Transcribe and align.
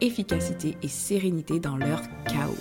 efficacité 0.00 0.76
et 0.82 0.88
sérénité 0.88 1.60
dans 1.60 1.76
leur 1.76 2.02
chaos. 2.26 2.56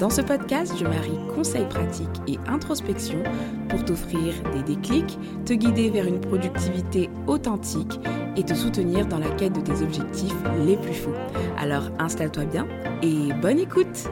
Dans 0.00 0.10
ce 0.10 0.20
podcast, 0.20 0.72
je 0.78 0.84
marie 0.84 1.18
conseils 1.34 1.68
pratiques 1.68 2.08
et 2.26 2.38
introspection 2.48 3.22
pour 3.68 3.84
t'offrir 3.84 4.34
des 4.54 4.62
déclics, 4.62 5.18
te 5.44 5.52
guider 5.52 5.90
vers 5.90 6.06
une 6.06 6.20
productivité 6.20 7.08
authentique 7.26 8.00
et 8.36 8.42
te 8.42 8.54
soutenir 8.54 9.06
dans 9.06 9.18
la 9.18 9.30
quête 9.30 9.52
de 9.52 9.60
tes 9.60 9.82
objectifs 9.82 10.34
les 10.66 10.76
plus 10.76 10.94
fous. 10.94 11.14
Alors 11.58 11.90
installe-toi 11.98 12.44
bien 12.44 12.66
et 13.02 13.32
bonne 13.40 13.58
écoute 13.58 14.08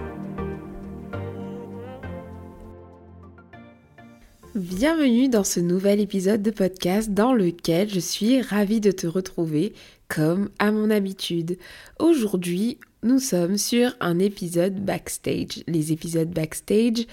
Bienvenue 4.57 5.29
dans 5.29 5.45
ce 5.45 5.61
nouvel 5.61 6.01
épisode 6.01 6.43
de 6.43 6.51
podcast 6.51 7.15
dans 7.15 7.33
lequel 7.33 7.89
je 7.89 8.01
suis 8.01 8.43
ravie 8.43 8.81
de 8.81 8.91
te 8.91 9.07
retrouver 9.07 9.73
comme 10.11 10.51
à 10.59 10.73
mon 10.73 10.91
habitude. 10.91 11.57
Aujourd'hui, 11.99 12.79
nous 13.03 13.21
sommes 13.21 13.57
sur 13.57 13.95
un 14.01 14.19
épisode 14.19 14.85
backstage. 14.85 15.63
Les 15.69 15.93
épisodes 15.93 16.29
backstage 16.29 17.07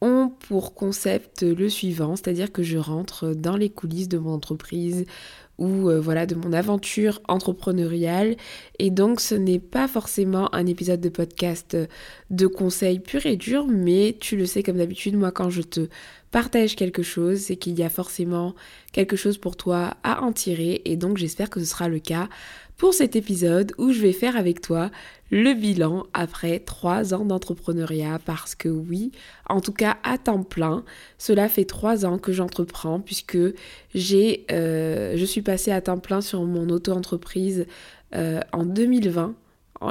ont 0.00 0.32
pour 0.48 0.74
concept 0.74 1.42
le 1.42 1.68
suivant, 1.68 2.14
c'est-à-dire 2.14 2.52
que 2.52 2.62
je 2.62 2.78
rentre 2.78 3.34
dans 3.34 3.56
les 3.56 3.70
coulisses 3.70 4.08
de 4.08 4.18
mon 4.18 4.32
entreprise 4.32 5.04
ou 5.58 5.88
euh, 5.88 6.00
voilà 6.00 6.26
de 6.26 6.34
mon 6.34 6.52
aventure 6.52 7.20
entrepreneuriale. 7.28 8.36
Et 8.78 8.90
donc 8.90 9.20
ce 9.20 9.34
n'est 9.34 9.58
pas 9.58 9.88
forcément 9.88 10.54
un 10.54 10.66
épisode 10.66 11.00
de 11.00 11.08
podcast 11.08 11.76
de 12.30 12.46
conseils 12.46 13.00
pur 13.00 13.26
et 13.26 13.36
dur 13.36 13.66
mais 13.66 14.16
tu 14.20 14.36
le 14.36 14.46
sais 14.46 14.62
comme 14.62 14.78
d'habitude 14.78 15.16
moi 15.16 15.30
quand 15.30 15.50
je 15.50 15.62
te 15.62 15.88
partage 16.30 16.74
quelque 16.74 17.02
chose 17.02 17.40
c'est 17.40 17.56
qu'il 17.56 17.78
y 17.78 17.82
a 17.82 17.88
forcément 17.88 18.54
quelque 18.92 19.16
chose 19.16 19.38
pour 19.38 19.56
toi 19.56 19.96
à 20.02 20.22
en 20.22 20.32
tirer. 20.32 20.82
Et 20.84 20.96
donc 20.96 21.18
j'espère 21.18 21.50
que 21.50 21.60
ce 21.60 21.66
sera 21.66 21.88
le 21.88 21.98
cas 21.98 22.28
pour 22.76 22.92
cet 22.92 23.14
épisode 23.16 23.72
où 23.78 23.92
je 23.92 24.00
vais 24.00 24.12
faire 24.12 24.36
avec 24.36 24.60
toi 24.60 24.90
le 25.34 25.52
bilan 25.52 26.06
après 26.14 26.60
trois 26.60 27.12
ans 27.12 27.24
d'entrepreneuriat 27.24 28.20
parce 28.24 28.54
que 28.54 28.68
oui, 28.68 29.10
en 29.48 29.60
tout 29.60 29.72
cas 29.72 29.96
à 30.04 30.16
temps 30.16 30.44
plein, 30.44 30.84
cela 31.18 31.48
fait 31.48 31.64
trois 31.64 32.06
ans 32.06 32.18
que 32.18 32.32
j'entreprends 32.32 33.00
puisque 33.00 33.38
j'ai, 33.96 34.46
euh, 34.52 35.14
je 35.16 35.24
suis 35.24 35.42
passée 35.42 35.72
à 35.72 35.80
temps 35.80 35.98
plein 35.98 36.20
sur 36.20 36.44
mon 36.44 36.68
auto-entreprise 36.68 37.66
euh, 38.14 38.42
en 38.52 38.64
2020, 38.64 39.34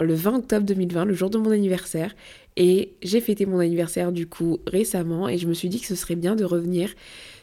le 0.02 0.14
20 0.14 0.38
octobre 0.38 0.66
2020, 0.66 1.04
le 1.04 1.14
jour 1.14 1.30
de 1.30 1.38
mon 1.38 1.52
anniversaire. 1.52 2.16
Et 2.56 2.94
j'ai 3.04 3.20
fêté 3.20 3.46
mon 3.46 3.60
anniversaire 3.60 4.14
du 4.14 4.28
coup 4.28 4.60
récemment 4.66 5.28
et 5.28 5.38
je 5.38 5.48
me 5.48 5.54
suis 5.54 5.68
dit 5.68 5.82
que 5.82 5.88
ce 5.88 5.96
serait 5.96 6.16
bien 6.16 6.38
de 6.38 6.46
revenir 6.46 6.90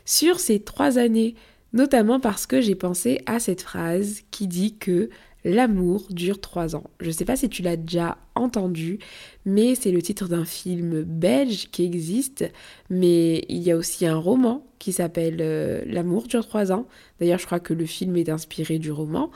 sur 0.06 0.40
ces 0.40 0.60
trois 0.60 0.96
années, 0.96 1.34
notamment 1.74 2.18
parce 2.18 2.46
que 2.46 2.62
j'ai 2.62 2.76
pensé 2.76 3.20
à 3.26 3.40
cette 3.40 3.60
phrase 3.60 4.22
qui 4.30 4.46
dit 4.46 4.78
que 4.78 5.10
L'amour 5.44 6.06
dure 6.10 6.40
trois 6.40 6.76
ans. 6.76 6.84
Je 7.00 7.06
ne 7.06 7.12
sais 7.12 7.24
pas 7.24 7.36
si 7.36 7.48
tu 7.48 7.62
l'as 7.62 7.76
déjà 7.76 8.18
entendu, 8.34 8.98
mais 9.46 9.74
c'est 9.74 9.90
le 9.90 10.02
titre 10.02 10.28
d'un 10.28 10.44
film 10.44 11.02
belge 11.02 11.68
qui 11.70 11.84
existe, 11.84 12.44
mais 12.90 13.44
il 13.48 13.58
y 13.58 13.70
a 13.70 13.76
aussi 13.76 14.06
un 14.06 14.16
roman 14.16 14.66
qui 14.78 14.92
s'appelle 14.92 15.38
euh, 15.40 15.82
L'amour 15.86 16.26
dure 16.26 16.46
trois 16.46 16.72
ans. 16.72 16.86
D'ailleurs, 17.18 17.38
je 17.38 17.46
crois 17.46 17.60
que 17.60 17.74
le 17.74 17.86
film 17.86 18.16
est 18.16 18.28
inspiré 18.28 18.78
du 18.78 18.92
roman. 18.92 19.30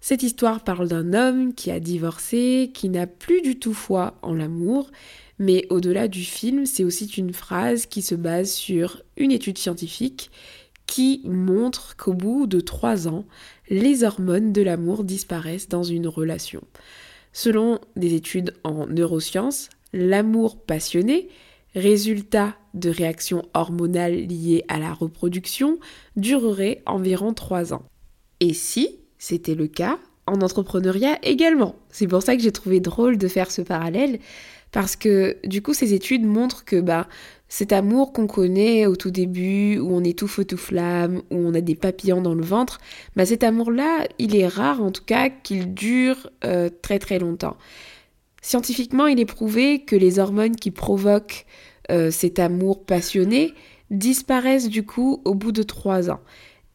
Cette 0.00 0.22
histoire 0.22 0.62
parle 0.62 0.88
d'un 0.88 1.14
homme 1.14 1.54
qui 1.54 1.70
a 1.70 1.80
divorcé, 1.80 2.70
qui 2.74 2.88
n'a 2.88 3.06
plus 3.06 3.40
du 3.42 3.58
tout 3.58 3.74
foi 3.74 4.18
en 4.22 4.34
l'amour, 4.34 4.90
mais 5.38 5.66
au-delà 5.70 6.08
du 6.08 6.22
film, 6.22 6.66
c'est 6.66 6.84
aussi 6.84 7.06
une 7.06 7.32
phrase 7.32 7.86
qui 7.86 8.02
se 8.02 8.14
base 8.14 8.52
sur 8.52 9.02
une 9.16 9.32
étude 9.32 9.58
scientifique 9.58 10.30
qui 10.86 11.22
montre 11.24 11.96
qu'au 11.96 12.14
bout 12.14 12.46
de 12.46 12.60
trois 12.60 13.08
ans, 13.08 13.24
les 13.68 14.04
hormones 14.04 14.52
de 14.52 14.62
l'amour 14.62 15.04
disparaissent 15.04 15.68
dans 15.68 15.82
une 15.82 16.06
relation. 16.06 16.62
Selon 17.32 17.80
des 17.96 18.14
études 18.14 18.54
en 18.64 18.86
neurosciences, 18.86 19.68
l'amour 19.92 20.56
passionné, 20.62 21.28
résultat 21.74 22.56
de 22.74 22.88
réactions 22.88 23.44
hormonales 23.52 24.26
liées 24.26 24.64
à 24.68 24.78
la 24.78 24.92
reproduction, 24.92 25.78
durerait 26.16 26.82
environ 26.86 27.34
trois 27.34 27.74
ans. 27.74 27.84
Et 28.40 28.54
si 28.54 28.98
c'était 29.18 29.54
le 29.54 29.66
cas, 29.66 29.98
en 30.26 30.40
entrepreneuriat 30.40 31.18
également? 31.22 31.76
C'est 31.90 32.06
pour 32.06 32.22
ça 32.22 32.36
que 32.36 32.42
j'ai 32.42 32.52
trouvé 32.52 32.80
drôle 32.80 33.18
de 33.18 33.28
faire 33.28 33.50
ce 33.50 33.62
parallèle, 33.62 34.18
parce 34.72 34.96
que 34.96 35.36
du 35.44 35.62
coup 35.62 35.74
ces 35.74 35.94
études 35.94 36.24
montrent 36.24 36.64
que 36.64 36.80
bah, 36.80 37.08
cet 37.48 37.72
amour 37.72 38.12
qu'on 38.12 38.26
connaît 38.26 38.86
au 38.86 38.96
tout 38.96 39.10
début, 39.10 39.78
où 39.78 39.94
on 39.94 40.02
est 40.02 40.18
tout 40.18 40.26
feu 40.26 40.44
tout 40.44 40.56
flamme, 40.56 41.22
où 41.30 41.36
on 41.36 41.54
a 41.54 41.60
des 41.60 41.76
papillons 41.76 42.20
dans 42.20 42.34
le 42.34 42.44
ventre, 42.44 42.80
bah 43.14 43.24
cet 43.24 43.44
amour-là, 43.44 44.06
il 44.18 44.34
est 44.34 44.48
rare 44.48 44.82
en 44.82 44.90
tout 44.90 45.04
cas 45.04 45.28
qu'il 45.30 45.72
dure 45.74 46.30
euh, 46.44 46.68
très 46.82 46.98
très 46.98 47.18
longtemps. 47.18 47.56
Scientifiquement, 48.42 49.06
il 49.06 49.20
est 49.20 49.26
prouvé 49.26 49.80
que 49.80 49.96
les 49.96 50.18
hormones 50.18 50.56
qui 50.56 50.70
provoquent 50.70 51.46
euh, 51.90 52.10
cet 52.10 52.38
amour 52.38 52.84
passionné 52.84 53.54
disparaissent 53.90 54.68
du 54.68 54.84
coup 54.84 55.20
au 55.24 55.34
bout 55.34 55.52
de 55.52 55.62
trois 55.62 56.10
ans. 56.10 56.20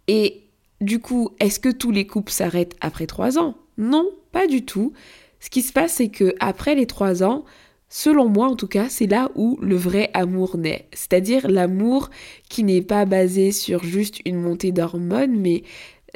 Et 0.08 0.44
du 0.80 1.00
coup, 1.00 1.32
est-ce 1.40 1.60
que 1.60 1.70
tous 1.70 1.92
les 1.92 2.08
couples 2.08 2.32
s'arrêtent 2.32 2.76
après 2.82 3.08
trois 3.08 3.38
ans? 3.38 3.56
Non, 3.78 4.10
pas 4.32 4.48
du 4.48 4.64
tout. 4.66 4.94
Ce 5.40 5.50
qui 5.50 5.62
se 5.62 5.74
passe, 5.74 5.94
c'est 5.94 6.10
que 6.10 6.36
après 6.40 6.76
les 6.76 6.86
trois 6.86 7.24
ans, 7.24 7.46
Selon 7.94 8.30
moi, 8.30 8.48
en 8.48 8.56
tout 8.56 8.70
cas, 8.70 8.88
c'est 8.88 9.06
là 9.06 9.30
où 9.36 9.60
le 9.62 9.76
vrai 9.76 10.12
amour 10.14 10.58
naît. 10.58 10.88
C'est-à-dire 10.94 11.50
l'amour 11.50 12.10
qui 12.48 12.64
n'est 12.64 12.82
pas 12.82 13.04
basé 13.04 13.52
sur 13.52 13.84
juste 13.84 14.22
une 14.24 14.42
montée 14.42 14.72
d'hormones, 14.72 15.38
mais 15.38 15.64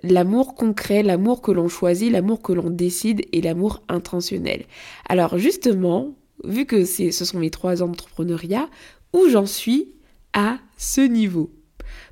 l'amour 0.01 0.55
concret, 0.55 1.03
l'amour 1.03 1.41
que 1.41 1.51
l'on 1.51 1.67
choisit, 1.67 2.09
l'amour 2.09 2.41
que 2.41 2.53
l'on 2.53 2.69
décide 2.69 3.25
et 3.33 3.41
l'amour 3.41 3.83
intentionnel. 3.89 4.63
Alors 5.09 5.37
justement, 5.37 6.15
vu 6.45 6.65
que 6.65 6.85
ce 6.85 7.11
sont 7.11 7.39
mes 7.39 7.49
trois 7.49 7.83
ans 7.83 7.87
d'entrepreneuriat, 7.87 8.69
où 9.11 9.27
j'en 9.27 9.45
suis 9.45 9.91
à 10.31 10.59
ce 10.77 11.01
niveau? 11.01 11.51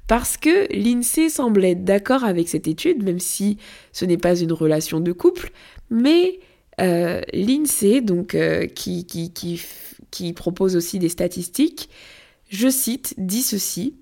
Parce 0.10 0.36
que 0.36 0.68
l'INSEE 0.74 1.30
semble 1.30 1.64
être 1.64 1.86
d'accord 1.86 2.26
avec 2.26 2.50
cette 2.50 2.68
étude, 2.68 3.02
même 3.02 3.20
si 3.20 3.58
ce 3.94 4.04
n'est 4.04 4.18
pas 4.18 4.36
une 4.36 4.52
relation 4.52 5.00
de 5.00 5.14
couple, 5.14 5.52
mais 5.90 6.40
euh, 6.82 7.22
L'INSEE, 7.34 8.02
donc, 8.02 8.36
euh, 8.36 8.66
qui, 8.66 10.34
propose 10.36 10.76
aussi 10.76 11.00
des 11.00 11.10
statistiques, 11.10 11.90
je 12.50 12.70
cite, 12.70 13.16
dit 13.18 13.42
ceci. 13.42 13.96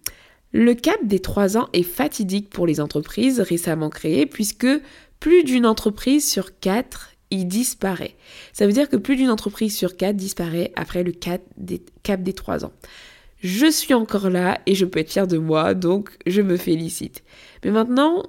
Le 0.54 0.74
cap 0.74 1.00
des 1.04 1.20
trois 1.20 1.58
ans 1.58 1.70
est 1.72 1.84
fatidique 1.84 2.50
pour 2.50 2.68
les 2.68 2.82
entreprises 2.82 3.40
récemment 3.40 3.90
créées 3.90 4.26
puisque 4.26 4.68
plus 5.22 5.44
d'une 5.46 5.66
entreprise 5.66 6.30
sur 6.30 6.60
quatre 6.60 7.12
y 7.30 7.46
disparaît. 7.46 8.16
Ça 8.52 8.68
veut 8.68 8.74
dire 8.74 8.90
que 8.90 8.98
plus 8.98 9.16
d'une 9.16 9.30
entreprise 9.30 9.78
sur 9.78 9.96
quatre 9.96 10.18
disparaît 10.18 10.74
après 10.76 11.04
le 11.04 11.14
cap 11.14 11.42
des, 11.56 11.82
cap 12.04 12.22
des 12.22 12.34
trois 12.34 12.66
ans. 12.66 12.74
Je 13.40 13.72
suis 13.72 13.94
encore 13.94 14.30
là 14.30 14.60
et 14.66 14.76
je 14.76 14.86
peux 14.86 15.00
être 15.00 15.12
fière 15.12 15.28
de 15.28 15.38
moi, 15.38 15.74
donc 15.74 16.12
je 16.28 16.42
me 16.42 16.58
félicite. 16.58 17.24
Mais 17.64 17.72
maintenant, 17.72 18.24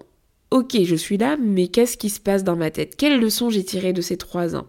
ok, 0.53 0.85
je 0.85 0.95
suis 0.95 1.17
là, 1.17 1.37
mais 1.41 1.69
qu'est-ce 1.69 1.97
qui 1.97 2.11
se 2.11 2.21
passe 2.21 2.45
dans 2.45 2.57
ma 2.57 2.71
tête? 2.71 2.97
Quelles 2.97 3.19
leçons 3.19 3.49
j'ai 3.49 3.65
tirées 3.65 3.95
de 3.95 4.03
ces 4.03 4.19
trois 4.19 4.55
ans? 4.55 4.67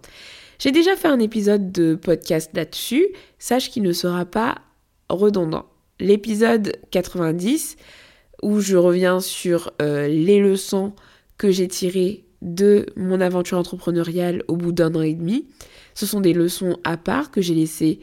J'ai 0.57 0.71
déjà 0.71 0.95
fait 0.95 1.09
un 1.09 1.19
épisode 1.19 1.73
de 1.73 1.95
podcast 1.95 2.51
là-dessus, 2.53 3.05
sache 3.37 3.69
qu'il 3.69 3.83
ne 3.83 3.91
sera 3.91 4.25
pas 4.25 4.61
redondant. 5.09 5.65
L'épisode 5.99 6.77
90, 6.91 7.75
où 8.43 8.61
je 8.61 8.77
reviens 8.77 9.19
sur 9.19 9.71
euh, 9.81 10.07
les 10.07 10.39
leçons 10.39 10.93
que 11.37 11.51
j'ai 11.51 11.67
tirées 11.67 12.23
de 12.41 12.85
mon 12.95 13.19
aventure 13.19 13.57
entrepreneuriale 13.57 14.43
au 14.47 14.55
bout 14.55 14.71
d'un 14.71 14.95
an 14.95 15.01
et 15.01 15.13
demi, 15.13 15.47
ce 15.95 16.05
sont 16.05 16.21
des 16.21 16.33
leçons 16.33 16.77
à 16.85 16.95
part 16.95 17.29
que 17.29 17.41
j'ai 17.41 17.55
laissées 17.55 17.99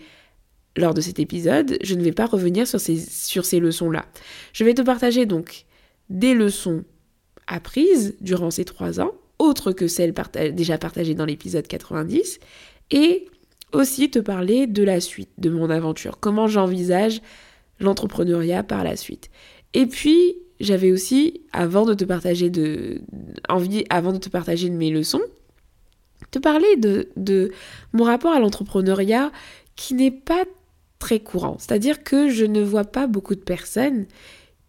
lors 0.77 0.93
de 0.93 1.01
cet 1.01 1.19
épisode. 1.19 1.79
Je 1.83 1.95
ne 1.95 2.03
vais 2.03 2.13
pas 2.13 2.27
revenir 2.27 2.67
sur 2.67 2.79
ces, 2.79 2.99
sur 2.99 3.47
ces 3.47 3.59
leçons-là. 3.59 4.05
Je 4.53 4.65
vais 4.65 4.75
te 4.75 4.83
partager 4.83 5.25
donc 5.25 5.65
des 6.11 6.35
leçons 6.35 6.85
apprises 7.51 8.17
durant 8.21 8.51
ces 8.51 8.65
trois 8.65 9.01
ans, 9.01 9.13
autres 9.39 9.73
que 9.73 9.89
celles 9.89 10.15
déjà 10.53 10.79
partagées 10.79 11.15
dans 11.15 11.27
l'épisode 11.27 11.67
90, 11.67 12.39
et 12.93 13.27
aussi 13.73 14.11
te 14.11 14.19
parler 14.19 14.67
de 14.67 14.83
la 14.83 15.01
suite 15.01 15.31
de 15.39 15.51
mon 15.51 15.69
aventure, 15.69 16.19
comment 16.21 16.47
j'envisage 16.47 17.21
l'entrepreneuriat 17.81 18.63
par 18.63 18.85
la 18.85 18.97
suite. 18.97 19.31
Et 19.75 19.87
puis, 19.87 20.37
j'avais 20.61 20.93
aussi, 20.93 21.43
avant 21.53 21.85
de 21.87 21.95
te 21.95 22.05
partager 22.05 22.51
de, 22.51 23.01
envie, 23.49 23.85
avant 23.91 24.13
de 24.13 24.19
te 24.19 24.29
partager 24.29 24.69
de 24.69 24.75
mes 24.75 24.91
leçons, 24.91 25.23
te 26.31 26.39
parler 26.39 26.77
de, 26.77 27.09
de 27.17 27.53
mon 27.93 28.05
rapport 28.05 28.33
à 28.33 28.41
l'entrepreneuriat 28.41 29.33
qui 29.75 29.95
n'est 29.95 30.11
pas 30.11 30.45
très 30.99 31.21
courant. 31.21 31.57
C'est-à-dire 31.59 32.05
que 32.05 32.29
je 32.29 32.45
ne 32.45 32.63
vois 32.63 32.85
pas 32.85 33.07
beaucoup 33.07 33.35
de 33.35 33.41
personnes 33.41 34.07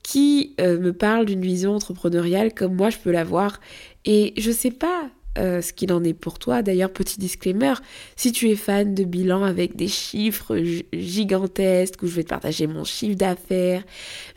qui 0.04 0.56
euh, 0.60 0.80
me 0.80 0.94
parle 0.94 1.26
d'une 1.26 1.42
vision 1.42 1.76
entrepreneuriale 1.76 2.54
comme 2.54 2.76
moi 2.76 2.90
je 2.90 2.98
peux 2.98 3.12
l'avoir. 3.12 3.60
Et 4.06 4.34
je 4.38 4.52
sais 4.52 4.72
pas 4.72 5.10
euh, 5.38 5.62
ce 5.62 5.72
qu'il 5.72 5.94
en 5.94 6.04
est 6.04 6.14
pour 6.14 6.40
toi. 6.40 6.62
D'ailleurs, 6.62 6.92
petit 6.92 7.18
disclaimer, 7.18 7.76
si 8.18 8.34
tu 8.34 8.50
es 8.50 8.58
fan 8.58 8.94
de 8.94 9.06
bilan 9.06 9.44
avec 9.44 9.78
des 9.78 9.88
chiffres 9.88 10.62
gigantesques, 10.92 12.02
où 12.04 12.08
je 12.08 12.16
vais 12.16 12.24
te 12.24 12.30
partager 12.30 12.68
mon 12.68 12.84
chiffre 12.84 13.16
d'affaires, 13.16 13.84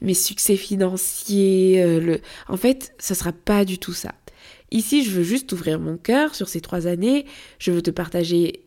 mes 0.03 0.15
succès 0.15 0.57
financiers, 0.57 1.83
euh, 1.83 1.99
le... 1.99 2.21
en 2.47 2.57
fait, 2.57 2.95
ça 2.99 3.17
sera 3.17 3.33
pas 3.33 3.65
du 3.65 3.79
tout 3.79 3.93
ça. 3.93 4.13
Ici, 4.71 5.03
je 5.03 5.11
veux 5.11 5.25
juste 5.25 5.51
ouvrir 5.53 5.81
mon 5.81 5.97
cœur 5.97 6.37
sur 6.37 6.49
ces 6.49 6.61
trois 6.61 6.87
années. 6.87 7.27
Je 7.59 7.73
veux 7.73 7.83
te 7.83 7.91
partager 7.91 8.65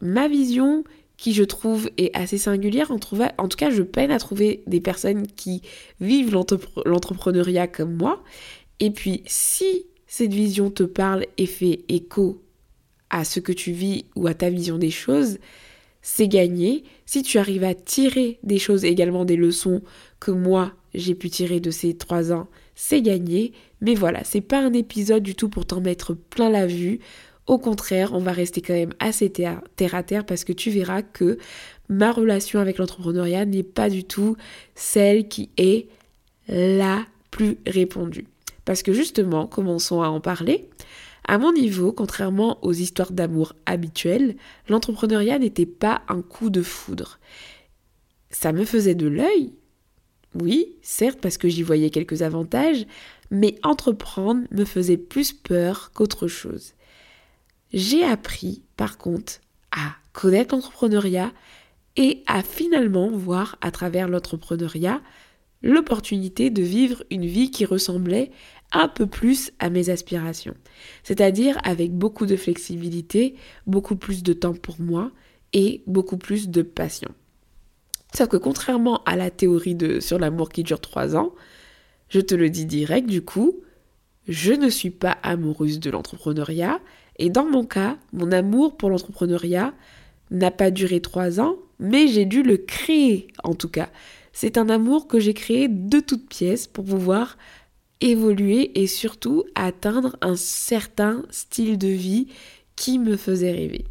ma 0.00 0.28
vision 0.28 0.84
qui 1.22 1.34
je 1.34 1.44
trouve 1.44 1.88
est 1.98 2.10
assez 2.16 2.36
singulière. 2.36 2.90
En, 2.90 2.98
tout 2.98 3.56
cas, 3.56 3.70
je 3.70 3.82
peine 3.82 4.10
à 4.10 4.18
trouver 4.18 4.64
des 4.66 4.80
personnes 4.80 5.28
qui 5.28 5.62
vivent 6.00 6.32
l'entrepreneuriat 6.32 7.68
comme 7.68 7.94
moi. 7.94 8.24
Et 8.80 8.90
puis, 8.90 9.22
si 9.26 9.86
cette 10.08 10.34
vision 10.34 10.68
te 10.72 10.82
parle 10.82 11.26
et 11.38 11.46
fait 11.46 11.84
écho 11.88 12.42
à 13.08 13.24
ce 13.24 13.38
que 13.38 13.52
tu 13.52 13.70
vis 13.70 14.06
ou 14.16 14.26
à 14.26 14.34
ta 14.34 14.50
vision 14.50 14.78
des 14.78 14.90
choses, 14.90 15.38
c'est 16.00 16.26
gagné. 16.26 16.82
Si 17.06 17.22
tu 17.22 17.38
arrives 17.38 17.62
à 17.62 17.74
tirer 17.74 18.40
des 18.42 18.58
choses, 18.58 18.84
également 18.84 19.24
des 19.24 19.36
leçons 19.36 19.80
que 20.18 20.32
moi 20.32 20.72
j'ai 20.92 21.14
pu 21.14 21.30
tirer 21.30 21.60
de 21.60 21.70
ces 21.70 21.94
trois 21.94 22.32
ans, 22.32 22.48
c'est 22.74 23.00
gagné. 23.00 23.52
Mais 23.80 23.94
voilà, 23.94 24.24
c'est 24.24 24.40
pas 24.40 24.58
un 24.58 24.72
épisode 24.72 25.22
du 25.22 25.36
tout 25.36 25.48
pour 25.48 25.66
t'en 25.66 25.80
mettre 25.80 26.14
plein 26.14 26.50
la 26.50 26.66
vue. 26.66 26.98
Au 27.46 27.58
contraire, 27.58 28.12
on 28.12 28.18
va 28.18 28.32
rester 28.32 28.60
quand 28.60 28.74
même 28.74 28.94
assez 29.00 29.30
terre 29.30 29.60
à 29.94 30.02
terre 30.02 30.24
parce 30.24 30.44
que 30.44 30.52
tu 30.52 30.70
verras 30.70 31.02
que 31.02 31.38
ma 31.88 32.12
relation 32.12 32.60
avec 32.60 32.78
l'entrepreneuriat 32.78 33.44
n'est 33.44 33.64
pas 33.64 33.90
du 33.90 34.04
tout 34.04 34.36
celle 34.74 35.28
qui 35.28 35.50
est 35.56 35.88
la 36.48 37.04
plus 37.30 37.58
répandue. 37.66 38.26
Parce 38.64 38.82
que 38.82 38.92
justement, 38.92 39.46
commençons 39.46 40.02
à 40.02 40.08
en 40.08 40.20
parler. 40.20 40.68
À 41.26 41.38
mon 41.38 41.52
niveau, 41.52 41.92
contrairement 41.92 42.58
aux 42.64 42.72
histoires 42.72 43.12
d'amour 43.12 43.54
habituelles, 43.66 44.36
l'entrepreneuriat 44.68 45.38
n'était 45.38 45.66
pas 45.66 46.02
un 46.08 46.22
coup 46.22 46.50
de 46.50 46.62
foudre. 46.62 47.18
Ça 48.30 48.52
me 48.52 48.64
faisait 48.64 48.94
de 48.94 49.06
l'œil, 49.06 49.52
oui, 50.34 50.76
certes, 50.82 51.20
parce 51.20 51.38
que 51.38 51.48
j'y 51.48 51.62
voyais 51.62 51.90
quelques 51.90 52.22
avantages, 52.22 52.86
mais 53.30 53.56
entreprendre 53.62 54.42
me 54.50 54.64
faisait 54.64 54.96
plus 54.96 55.32
peur 55.32 55.90
qu'autre 55.94 56.26
chose. 56.28 56.72
J'ai 57.72 58.04
appris, 58.04 58.62
par 58.76 58.98
contre, 58.98 59.40
à 59.70 59.94
connaître 60.12 60.54
l'entrepreneuriat 60.54 61.32
et 61.96 62.22
à 62.26 62.42
finalement 62.42 63.10
voir 63.10 63.56
à 63.60 63.70
travers 63.70 64.08
l'entrepreneuriat 64.08 65.00
l'opportunité 65.62 66.50
de 66.50 66.62
vivre 66.62 67.04
une 67.10 67.24
vie 67.24 67.50
qui 67.50 67.64
ressemblait 67.64 68.30
un 68.72 68.88
peu 68.88 69.06
plus 69.06 69.52
à 69.58 69.70
mes 69.70 69.90
aspirations. 69.90 70.54
C'est-à-dire 71.02 71.58
avec 71.62 71.92
beaucoup 71.92 72.26
de 72.26 72.36
flexibilité, 72.36 73.36
beaucoup 73.66 73.96
plus 73.96 74.22
de 74.22 74.32
temps 74.32 74.54
pour 74.54 74.80
moi 74.80 75.12
et 75.52 75.82
beaucoup 75.86 76.16
plus 76.16 76.48
de 76.48 76.62
passion. 76.62 77.10
Sauf 78.14 78.28
que 78.28 78.36
contrairement 78.36 79.02
à 79.04 79.16
la 79.16 79.30
théorie 79.30 79.76
sur 80.00 80.18
l'amour 80.18 80.50
qui 80.50 80.62
dure 80.62 80.80
trois 80.80 81.16
ans, 81.16 81.32
je 82.08 82.20
te 82.20 82.34
le 82.34 82.50
dis 82.50 82.66
direct 82.66 83.08
du 83.08 83.22
coup, 83.22 83.62
je 84.28 84.52
ne 84.52 84.68
suis 84.68 84.90
pas 84.90 85.18
amoureuse 85.22 85.80
de 85.80 85.90
l'entrepreneuriat 85.90 86.80
et 87.18 87.30
dans 87.30 87.44
mon 87.44 87.64
cas, 87.64 87.98
mon 88.12 88.32
amour 88.32 88.76
pour 88.76 88.90
l'entrepreneuriat 88.90 89.74
n'a 90.30 90.50
pas 90.50 90.70
duré 90.70 91.00
trois 91.00 91.40
ans, 91.40 91.56
mais 91.78 92.08
j'ai 92.08 92.24
dû 92.24 92.42
le 92.42 92.56
créer 92.56 93.28
en 93.42 93.54
tout 93.54 93.68
cas. 93.68 93.90
C'est 94.32 94.56
un 94.56 94.68
amour 94.68 95.08
que 95.08 95.20
j'ai 95.20 95.34
créé 95.34 95.68
de 95.68 96.00
toutes 96.00 96.28
pièces 96.28 96.66
pour 96.66 96.84
pouvoir 96.84 97.36
évoluer 98.00 98.80
et 98.80 98.86
surtout 98.86 99.44
atteindre 99.54 100.16
un 100.20 100.36
certain 100.36 101.24
style 101.30 101.78
de 101.78 101.88
vie 101.88 102.28
qui 102.76 102.98
me 102.98 103.16
faisait 103.16 103.52
rêver. 103.52 103.84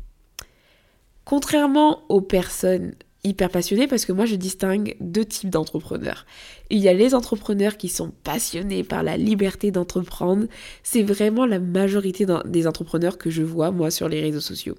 Contrairement 1.24 2.04
aux 2.10 2.22
personnes 2.22 2.96
hyper 3.24 3.50
passionnés 3.50 3.88
parce 3.88 4.06
que 4.06 4.12
moi 4.12 4.26
je 4.26 4.36
distingue 4.36 4.96
deux 5.00 5.26
types 5.26 5.50
d'entrepreneurs. 5.50 6.26
Il 6.70 6.80
y 6.80 6.90
a 6.90 6.94
les 6.94 7.14
entrepreneurs 7.14 7.78
qui 7.78 7.90
sont 7.90 8.12
passionnés 8.24 8.84
par 8.84 9.04
la 9.04 9.18
liberté 9.18 9.72
d'entreprendre. 9.72 10.48
C'est 10.84 11.04
vraiment 11.04 11.46
la 11.46 11.60
majorité 11.60 12.26
des 12.46 12.68
entrepreneurs 12.68 13.18
que 13.18 13.30
je 13.30 13.44
vois 13.44 13.72
moi 13.72 13.92
sur 13.92 14.10
les 14.10 14.22
réseaux 14.22 14.42
sociaux. 14.42 14.76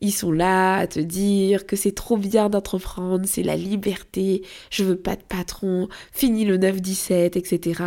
Ils 0.00 0.12
sont 0.12 0.32
là 0.32 0.76
à 0.76 0.86
te 0.86 1.00
dire 1.00 1.66
que 1.66 1.74
c'est 1.74 1.92
trop 1.92 2.18
bien 2.18 2.50
d'entreprendre, 2.50 3.24
c'est 3.26 3.42
la 3.42 3.56
liberté, 3.56 4.42
je 4.70 4.84
veux 4.84 4.96
pas 4.96 5.16
de 5.16 5.22
patron, 5.22 5.88
fini 6.12 6.44
le 6.44 6.58
9-17, 6.58 7.38
etc. 7.38 7.82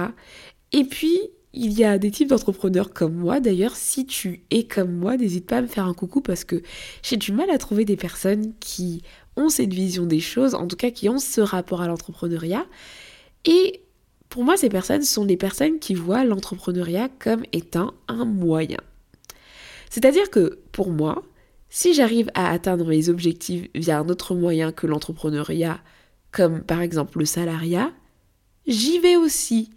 Et 0.71 0.85
puis, 0.85 1.19
il 1.53 1.73
y 1.73 1.83
a 1.83 1.97
des 1.97 2.11
types 2.11 2.29
d'entrepreneurs 2.29 2.93
comme 2.93 3.15
moi. 3.15 3.39
D'ailleurs, 3.39 3.75
si 3.75 4.05
tu 4.05 4.43
es 4.51 4.63
comme 4.63 4.91
moi, 4.91 5.17
n'hésite 5.17 5.47
pas 5.47 5.57
à 5.57 5.61
me 5.61 5.67
faire 5.67 5.85
un 5.85 5.93
coucou 5.93 6.21
parce 6.21 6.43
que 6.43 6.61
j'ai 7.01 7.17
du 7.17 7.31
mal 7.31 7.49
à 7.49 7.57
trouver 7.57 7.85
des 7.85 7.95
personnes 7.95 8.53
qui 8.59 9.01
ont 9.39 9.49
cette 9.49 9.73
vision 9.73 10.05
des 10.05 10.19
choses, 10.19 10.53
en 10.53 10.67
tout 10.67 10.75
cas 10.75 10.91
qui 10.91 11.09
ont 11.09 11.19
ce 11.19 11.41
rapport 11.41 11.81
à 11.81 11.87
l'entrepreneuriat. 11.87 12.65
Et 13.45 13.81
pour 14.29 14.43
moi, 14.43 14.57
ces 14.57 14.69
personnes 14.69 15.03
sont 15.03 15.25
les 15.25 15.37
personnes 15.37 15.79
qui 15.79 15.95
voient 15.95 16.23
l'entrepreneuriat 16.23 17.09
comme 17.19 17.43
étant 17.51 17.93
un 18.07 18.25
moyen. 18.25 18.79
C'est-à-dire 19.89 20.29
que 20.29 20.59
pour 20.71 20.91
moi, 20.91 21.23
si 21.69 21.93
j'arrive 21.93 22.29
à 22.35 22.51
atteindre 22.51 22.85
mes 22.87 23.09
objectifs 23.09 23.67
via 23.75 23.99
un 23.99 24.09
autre 24.09 24.35
moyen 24.35 24.71
que 24.71 24.87
l'entrepreneuriat, 24.87 25.79
comme 26.31 26.61
par 26.61 26.81
exemple 26.81 27.19
le 27.19 27.25
salariat, 27.25 27.91
j'y 28.67 28.99
vais 28.99 29.15
aussi. 29.15 29.71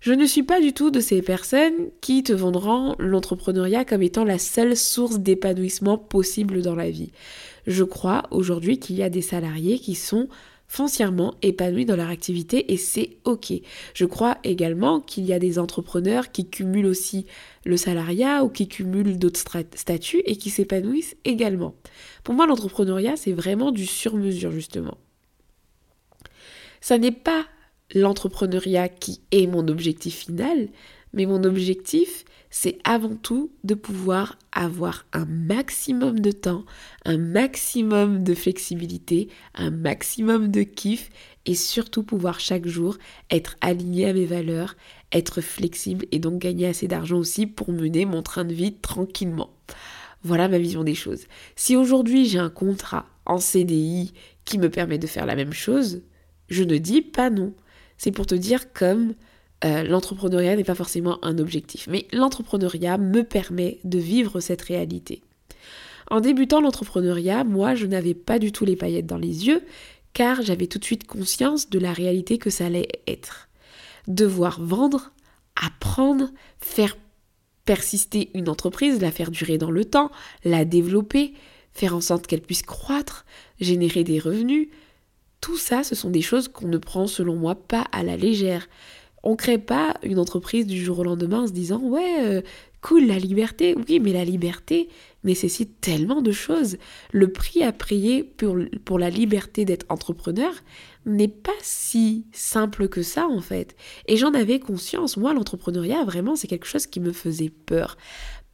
Je 0.00 0.12
ne 0.12 0.26
suis 0.26 0.42
pas 0.42 0.60
du 0.60 0.72
tout 0.72 0.90
de 0.90 1.00
ces 1.00 1.22
personnes 1.22 1.88
qui 2.00 2.22
te 2.22 2.32
vendront 2.32 2.94
l'entrepreneuriat 2.98 3.84
comme 3.84 4.02
étant 4.02 4.24
la 4.24 4.38
seule 4.38 4.76
source 4.76 5.18
d'épanouissement 5.18 5.96
possible 5.96 6.62
dans 6.62 6.74
la 6.74 6.90
vie. 6.90 7.10
Je 7.66 7.84
crois 7.84 8.24
aujourd'hui 8.30 8.78
qu'il 8.78 8.96
y 8.96 9.02
a 9.02 9.10
des 9.10 9.22
salariés 9.22 9.78
qui 9.78 9.94
sont 9.94 10.28
foncièrement 10.66 11.34
épanouis 11.42 11.84
dans 11.84 11.96
leur 11.96 12.08
activité 12.08 12.72
et 12.72 12.76
c'est 12.76 13.18
ok. 13.24 13.52
Je 13.94 14.04
crois 14.04 14.38
également 14.44 15.00
qu'il 15.00 15.24
y 15.24 15.32
a 15.32 15.38
des 15.38 15.58
entrepreneurs 15.58 16.32
qui 16.32 16.48
cumulent 16.48 16.86
aussi 16.86 17.26
le 17.64 17.76
salariat 17.76 18.44
ou 18.44 18.48
qui 18.48 18.66
cumulent 18.66 19.18
d'autres 19.18 19.44
statuts 19.74 20.22
et 20.24 20.36
qui 20.36 20.50
s'épanouissent 20.50 21.16
également. 21.24 21.74
Pour 22.24 22.34
moi, 22.34 22.46
l'entrepreneuriat, 22.46 23.16
c'est 23.16 23.32
vraiment 23.32 23.70
du 23.70 23.86
sur-mesure 23.86 24.50
justement. 24.50 24.98
Ça 26.80 26.98
n'est 26.98 27.12
pas 27.12 27.46
l'entrepreneuriat 27.94 28.88
qui 28.88 29.20
est 29.30 29.46
mon 29.46 29.68
objectif 29.68 30.16
final, 30.16 30.68
mais 31.12 31.26
mon 31.26 31.44
objectif, 31.44 32.24
c'est 32.56 32.78
avant 32.84 33.16
tout 33.16 33.50
de 33.64 33.74
pouvoir 33.74 34.38
avoir 34.52 35.06
un 35.12 35.24
maximum 35.24 36.20
de 36.20 36.30
temps, 36.30 36.64
un 37.04 37.18
maximum 37.18 38.22
de 38.22 38.32
flexibilité, 38.32 39.28
un 39.56 39.72
maximum 39.72 40.52
de 40.52 40.62
kiff 40.62 41.10
et 41.46 41.56
surtout 41.56 42.04
pouvoir 42.04 42.38
chaque 42.38 42.68
jour 42.68 42.96
être 43.28 43.56
aligné 43.60 44.08
à 44.08 44.12
mes 44.12 44.24
valeurs, 44.24 44.76
être 45.10 45.40
flexible 45.40 46.06
et 46.12 46.20
donc 46.20 46.38
gagner 46.38 46.68
assez 46.68 46.86
d'argent 46.86 47.18
aussi 47.18 47.48
pour 47.48 47.72
mener 47.72 48.04
mon 48.04 48.22
train 48.22 48.44
de 48.44 48.54
vie 48.54 48.74
tranquillement. 48.74 49.50
Voilà 50.22 50.46
ma 50.46 50.58
vision 50.58 50.84
des 50.84 50.94
choses. 50.94 51.24
Si 51.56 51.74
aujourd'hui 51.74 52.24
j'ai 52.24 52.38
un 52.38 52.50
contrat 52.50 53.06
en 53.26 53.38
CDI 53.38 54.12
qui 54.44 54.58
me 54.58 54.70
permet 54.70 54.98
de 54.98 55.08
faire 55.08 55.26
la 55.26 55.34
même 55.34 55.52
chose, 55.52 56.02
je 56.48 56.62
ne 56.62 56.78
dis 56.78 57.02
pas 57.02 57.30
non 57.30 57.52
c'est 57.98 58.12
pour 58.12 58.26
te 58.26 58.34
dire 58.36 58.72
comme 58.72 59.14
euh, 59.64 59.82
l'entrepreneuriat 59.82 60.56
n'est 60.56 60.64
pas 60.64 60.74
forcément 60.74 61.18
un 61.24 61.38
objectif. 61.38 61.86
Mais 61.88 62.06
l'entrepreneuriat 62.12 62.98
me 62.98 63.22
permet 63.22 63.78
de 63.84 63.98
vivre 63.98 64.40
cette 64.40 64.62
réalité. 64.62 65.22
En 66.10 66.20
débutant 66.20 66.60
l'entrepreneuriat, 66.60 67.44
moi, 67.44 67.74
je 67.74 67.86
n'avais 67.86 68.14
pas 68.14 68.38
du 68.38 68.52
tout 68.52 68.64
les 68.64 68.76
paillettes 68.76 69.06
dans 69.06 69.18
les 69.18 69.46
yeux, 69.46 69.62
car 70.12 70.42
j'avais 70.42 70.66
tout 70.66 70.78
de 70.78 70.84
suite 70.84 71.06
conscience 71.06 71.70
de 71.70 71.78
la 71.78 71.92
réalité 71.92 72.38
que 72.38 72.50
ça 72.50 72.66
allait 72.66 72.88
être. 73.06 73.48
Devoir 74.06 74.60
vendre, 74.60 75.12
apprendre, 75.56 76.30
faire 76.60 76.96
persister 77.64 78.30
une 78.34 78.50
entreprise, 78.50 79.00
la 79.00 79.10
faire 79.10 79.30
durer 79.30 79.56
dans 79.56 79.70
le 79.70 79.86
temps, 79.86 80.10
la 80.44 80.66
développer, 80.66 81.32
faire 81.72 81.96
en 81.96 82.02
sorte 82.02 82.26
qu'elle 82.26 82.42
puisse 82.42 82.62
croître, 82.62 83.24
générer 83.60 84.04
des 84.04 84.18
revenus, 84.18 84.68
tout 85.40 85.58
ça, 85.58 85.84
ce 85.84 85.94
sont 85.94 86.08
des 86.08 86.22
choses 86.22 86.48
qu'on 86.48 86.68
ne 86.68 86.78
prend 86.78 87.06
selon 87.06 87.36
moi 87.36 87.54
pas 87.54 87.86
à 87.92 88.02
la 88.02 88.16
légère. 88.16 88.66
On 89.24 89.36
crée 89.36 89.58
pas 89.58 89.96
une 90.02 90.18
entreprise 90.18 90.66
du 90.66 90.82
jour 90.84 90.98
au 90.98 91.04
lendemain 91.04 91.42
en 91.42 91.46
se 91.46 91.52
disant 91.52 91.80
ouais, 91.80 92.16
euh, 92.20 92.42
cool 92.82 93.06
la 93.06 93.18
liberté. 93.18 93.74
Oui, 93.88 93.98
mais 93.98 94.12
la 94.12 94.24
liberté 94.24 94.90
nécessite 95.24 95.80
tellement 95.80 96.20
de 96.20 96.30
choses. 96.30 96.76
Le 97.10 97.32
prix 97.32 97.62
à 97.62 97.72
payer 97.72 98.22
pour, 98.22 98.56
pour 98.84 98.98
la 98.98 99.08
liberté 99.08 99.64
d'être 99.64 99.86
entrepreneur 99.88 100.52
n'est 101.06 101.28
pas 101.28 101.52
si 101.62 102.26
simple 102.32 102.88
que 102.88 103.02
ça 103.02 103.26
en 103.26 103.40
fait. 103.40 103.74
Et 104.06 104.18
j'en 104.18 104.34
avais 104.34 104.60
conscience. 104.60 105.16
Moi, 105.16 105.32
l'entrepreneuriat, 105.32 106.04
vraiment, 106.04 106.36
c'est 106.36 106.46
quelque 106.46 106.66
chose 106.66 106.86
qui 106.86 107.00
me 107.00 107.12
faisait 107.12 107.50
peur. 107.50 107.96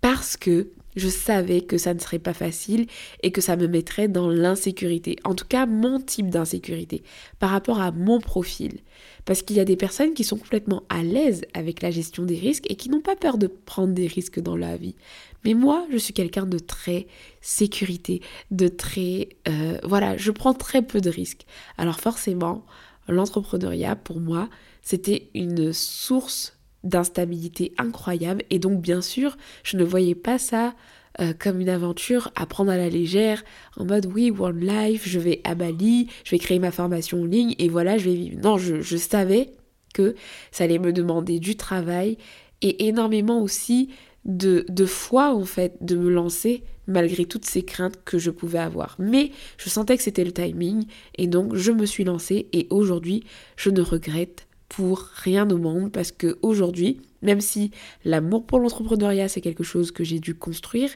Parce 0.01 0.37
que 0.37 0.69
Je 0.97 1.09
savais 1.09 1.61
que 1.61 1.79
ça 1.79 1.95
ne 1.95 2.01
serait 2.01 2.19
pas 2.19 2.35
facile 2.35 2.87
et 3.23 3.31
que 3.31 3.41
ça 3.41 3.57
me 3.57 3.69
mettrait 3.69 4.09
dans 4.09 4.29
l'insécurité. 4.29 5.17
En 5.25 5.35
tout 5.35 5.47
cas, 5.47 5.67
mon 5.67 6.01
type 6.01 6.31
d'insécurité 6.31 7.03
par 7.39 7.51
rapport 7.51 7.81
à 7.81 7.93
mon 7.93 8.21
profil. 8.21 8.81
Parce 9.25 9.43
qu'il 9.43 9.57
y 9.57 9.61
a 9.61 9.65
des 9.65 9.77
personnes 9.77 10.15
qui 10.15 10.25
sont 10.25 10.37
complètement 10.37 10.83
à 10.89 11.03
l'aise 11.03 11.43
avec 11.55 11.83
la 11.83 11.91
gestion 11.91 12.25
des 12.25 12.39
risques 12.39 12.71
et 12.71 12.77
qui 12.77 12.89
n'ont 12.89 13.01
pas 13.01 13.17
peur 13.17 13.39
de 13.39 13.47
prendre 13.47 13.95
des 13.95 14.07
risques 14.07 14.41
dans 14.41 14.57
la 14.57 14.77
vie. 14.77 14.97
Mais 15.45 15.55
moi, 15.55 15.87
je 15.93 15.97
suis 15.97 16.13
quelqu'un 16.13 16.47
de 16.47 16.59
très 16.59 17.07
sécurité, 17.41 18.21
de 18.51 18.69
très... 18.69 19.31
Euh, 19.49 19.79
voilà, 19.85 20.17
je 20.17 20.31
prends 20.31 20.55
très 20.55 20.83
peu 20.83 21.01
de 21.01 21.11
risques. 21.11 21.47
Alors 21.79 22.01
forcément, 22.01 22.65
l'entrepreneuriat, 23.09 23.97
pour 23.97 24.21
moi, 24.21 24.49
c'était 24.83 25.31
une 25.35 25.73
source 25.73 26.57
d'instabilité 26.85 27.73
incroyable. 27.79 28.43
Et 28.51 28.59
donc, 28.59 28.81
bien 28.81 29.01
sûr, 29.01 29.37
je 29.63 29.77
ne 29.77 29.85
voyais 29.85 30.15
pas 30.15 30.39
ça 30.39 30.75
euh, 31.21 31.33
comme 31.37 31.61
une 31.61 31.69
aventure 31.69 32.31
à 32.37 32.47
prendre 32.47 32.71
à 32.71 32.77
la 32.77 32.89
légère, 32.89 33.43
en 33.77 33.85
mode 33.85 34.07
oui, 34.07 34.33
One 34.37 34.61
Life, 34.61 35.03
je 35.07 35.19
vais 35.19 35.41
à 35.45 35.55
Bali, 35.55 36.09
je 36.25 36.31
vais 36.31 36.39
créer 36.39 36.61
ma 36.61 36.71
formation 36.71 37.23
en 37.23 37.25
ligne 37.25 37.55
et 37.59 37.69
voilà, 37.69 37.99
je 37.99 38.09
vais 38.09 38.15
vivre. 38.15 38.41
Non, 38.43 38.59
je, 38.59 38.81
je 38.81 38.97
savais 38.97 39.51
que 39.93 40.15
ça 40.53 40.65
allait 40.65 40.79
me 40.79 40.93
demander 40.93 41.41
du 41.41 41.57
travail 41.57 42.17
et 42.63 42.87
énormément 42.87 43.43
aussi 43.43 43.91
de, 44.25 44.65
de 44.69 44.87
foi 44.87 45.35
en 45.35 45.45
fait 45.45 45.77
de 45.81 45.97
me 45.97 46.11
lancer 46.11 46.63
malgré 46.87 47.25
toutes 47.25 47.45
ces 47.45 47.63
craintes 47.63 47.99
que 48.05 48.19
je 48.19 48.31
pouvais 48.31 48.59
avoir. 48.59 48.97
Mais 48.99 49.33
je 49.57 49.69
sentais 49.69 49.97
que 49.97 50.03
c'était 50.03 50.25
le 50.25 50.33
timing 50.33 50.87
et 51.17 51.27
donc 51.27 51.55
je 51.55 51.73
me 51.73 51.87
suis 51.87 52.05
lancée 52.05 52.49
et 52.53 52.67
aujourd'hui 52.71 53.25
je 53.57 53.71
ne 53.71 53.81
regrette 53.81 54.47
pour 54.71 55.01
rien 55.17 55.51
au 55.51 55.59
monde 55.59 55.91
parce 55.91 56.13
que 56.13 56.39
aujourd'hui, 56.43 57.03
même 57.23 57.41
si 57.41 57.73
l'amour 58.05 58.47
pour 58.47 58.61
l'entrepreneuriat 58.61 59.29
c'est 59.29 59.41
quelque 59.41 59.65
chose 59.65 59.91
que 59.91 60.05
j'ai 60.05 60.21
dû 60.21 60.35
construire, 60.35 60.91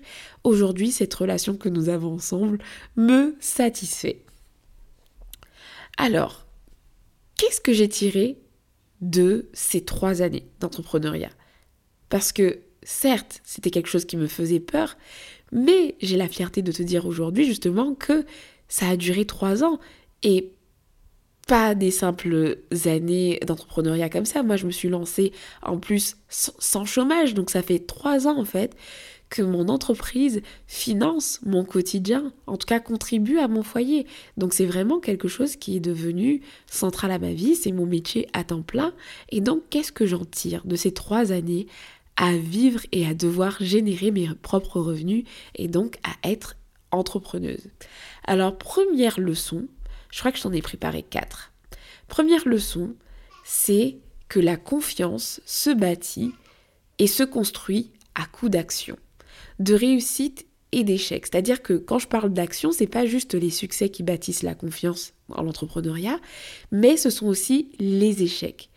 aujourd'hui 0.45 0.93
cette 0.93 1.13
relation 1.13 1.57
que 1.57 1.69
nous 1.69 1.89
avons 1.89 2.15
ensemble 2.15 2.59
me 2.97 3.37
satisfait. 3.41 4.23
Alors, 5.99 6.47
qu'est-ce 7.37 7.61
que 7.61 7.73
j'ai 7.73 7.89
tiré 7.89 8.39
de 9.01 9.51
ces 9.53 9.85
trois 9.85 10.23
années 10.23 10.47
d'entrepreneuriat? 10.61 11.33
Parce 12.09 12.31
que 12.31 12.61
certes, 12.85 13.41
c'était 13.43 13.71
quelque 13.71 13.89
chose 13.89 14.05
qui 14.05 14.17
me 14.17 14.29
faisait 14.29 14.61
peur, 14.61 14.97
mais 15.51 15.97
j'ai 16.01 16.17
la 16.17 16.29
fierté 16.29 16.63
de 16.63 16.71
te 16.71 16.83
dire 16.83 17.07
aujourd'hui 17.07 17.45
justement 17.45 17.95
que 17.95 18.25
ça 18.69 18.89
a 18.89 18.97
duré 18.97 19.25
trois 19.25 19.65
ans 19.65 19.81
et 20.23 20.54
pas 21.47 21.75
des 21.75 21.91
simples 21.91 22.59
années 22.87 23.41
d'entrepreneuriat 23.47 24.09
comme 24.09 24.25
ça. 24.25 24.43
Moi, 24.43 24.57
je 24.57 24.67
me 24.67 24.71
suis 24.71 24.89
lancée 24.89 25.33
en 25.63 25.79
plus 25.79 26.17
sans 26.29 26.85
chômage, 26.85 27.35
donc 27.35 27.51
ça 27.51 27.63
fait 27.63 27.81
trois 27.81 28.27
ans 28.27 28.39
en 28.39 28.45
fait 28.45 28.77
que 29.31 29.43
mon 29.43 29.69
entreprise 29.69 30.43
finance 30.67 31.41
mon 31.45 31.65
quotidien, 31.65 32.33
en 32.47 32.57
tout 32.57 32.67
cas 32.67 32.79
contribue 32.79 33.39
à 33.39 33.49
mon 33.49 33.63
foyer. 33.63 34.07
Donc 34.37 34.55
c'est 34.55 34.67
vraiment 34.67 35.01
quelque 35.01 35.29
chose 35.29 35.57
qui 35.57 35.77
est 35.77 35.81
devenu 35.81 36.41
central 36.71 37.11
à 37.11 37.19
ma 37.19 37.33
vie, 37.33 37.57
c'est 37.57 37.73
mon 37.73 37.87
métier 37.87 38.29
à 38.33 38.45
temps 38.45 38.63
plein. 38.63 38.93
Et 39.31 39.41
donc 39.41 39.63
qu'est-ce 39.71 39.93
que 39.93 40.07
j'en 40.07 40.25
tire 40.25 40.63
de 40.65 40.77
ces 40.77 40.93
trois 40.93 41.33
années 41.33 41.67
à 42.17 42.37
vivre 42.37 42.81
et 42.93 43.07
à 43.07 43.15
devoir 43.15 43.57
générer 43.61 44.13
mes 44.13 44.29
propres 44.41 44.79
revenus 44.79 45.25
et 45.57 45.67
donc 45.67 45.99
à 46.05 46.29
être 46.29 46.57
entrepreneuse? 46.93 47.71
Alors 48.25 48.57
première 48.57 49.19
leçon, 49.19 49.67
je 50.15 50.21
crois 50.21 50.31
que 50.31 50.39
je 50.39 50.49
ai 50.49 50.63
préparé 50.63 51.03
quatre. 51.03 51.53
Première 52.07 52.47
leçon, 52.47 52.95
c'est 53.43 53.99
que 54.29 54.39
la 54.39 54.57
confiance 54.57 55.41
se 55.45 55.71
bâtit 55.71 56.31
et 57.01 57.09
se 57.09 57.25
construit 57.25 57.91
à 58.15 58.25
coup 58.27 58.49
d'action, 58.49 58.97
de 59.59 59.75
réussite 59.75 60.47
et 60.71 60.85
d'échec. 60.85 61.27
C'est-à-dire 61.27 61.63
que 61.63 61.73
quand 61.73 61.99
je 61.99 62.07
parle 62.07 62.33
d'action, 62.33 62.71
c'est 62.71 62.87
pas 62.87 63.07
juste 63.07 63.35
les 63.35 63.51
succès 63.51 63.89
qui 63.89 64.05
bâtissent 64.05 64.45
la 64.45 64.55
confiance 64.55 65.15
en 65.31 65.43
l'entrepreneuriat, 65.43 66.21
mais 66.71 66.97
ce 66.97 67.11
sont 67.11 67.27
aussi 67.27 67.71
les 67.81 68.23
échecs. 68.23 68.71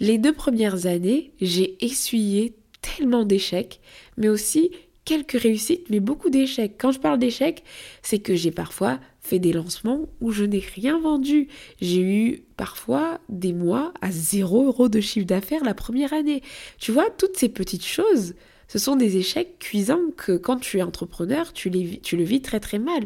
Les 0.00 0.16
deux 0.16 0.32
premières 0.32 0.86
années, 0.86 1.34
j'ai 1.42 1.84
essuyé 1.84 2.56
tellement 2.80 3.26
d'échecs, 3.26 3.80
mais 4.16 4.30
aussi 4.30 4.70
quelques 5.08 5.40
réussites, 5.40 5.88
mais 5.88 6.00
beaucoup 6.00 6.28
d'échecs. 6.28 6.74
Quand 6.76 6.92
je 6.92 7.00
parle 7.00 7.18
d'échecs, 7.18 7.64
c'est 8.02 8.18
que 8.18 8.36
j'ai 8.36 8.50
parfois 8.50 9.00
fait 9.20 9.38
des 9.38 9.54
lancements 9.54 10.06
où 10.20 10.32
je 10.32 10.44
n'ai 10.44 10.58
rien 10.58 11.00
vendu. 11.00 11.48
J'ai 11.80 12.02
eu 12.02 12.42
parfois 12.58 13.18
des 13.30 13.54
mois 13.54 13.94
à 14.02 14.10
0 14.10 14.66
euros 14.66 14.90
de 14.90 15.00
chiffre 15.00 15.26
d'affaires 15.26 15.64
la 15.64 15.72
première 15.72 16.12
année. 16.12 16.42
Tu 16.78 16.92
vois, 16.92 17.08
toutes 17.08 17.38
ces 17.38 17.48
petites 17.48 17.86
choses, 17.86 18.34
ce 18.68 18.78
sont 18.78 18.96
des 18.96 19.16
échecs 19.16 19.58
cuisants 19.58 20.10
que 20.14 20.36
quand 20.36 20.58
tu 20.58 20.76
es 20.76 20.82
entrepreneur, 20.82 21.54
tu, 21.54 21.70
les, 21.70 22.00
tu 22.00 22.18
le 22.18 22.24
vis 22.24 22.42
très 22.42 22.60
très 22.60 22.78
mal. 22.78 23.04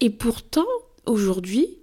Et 0.00 0.08
pourtant, 0.08 0.64
aujourd'hui, 1.04 1.76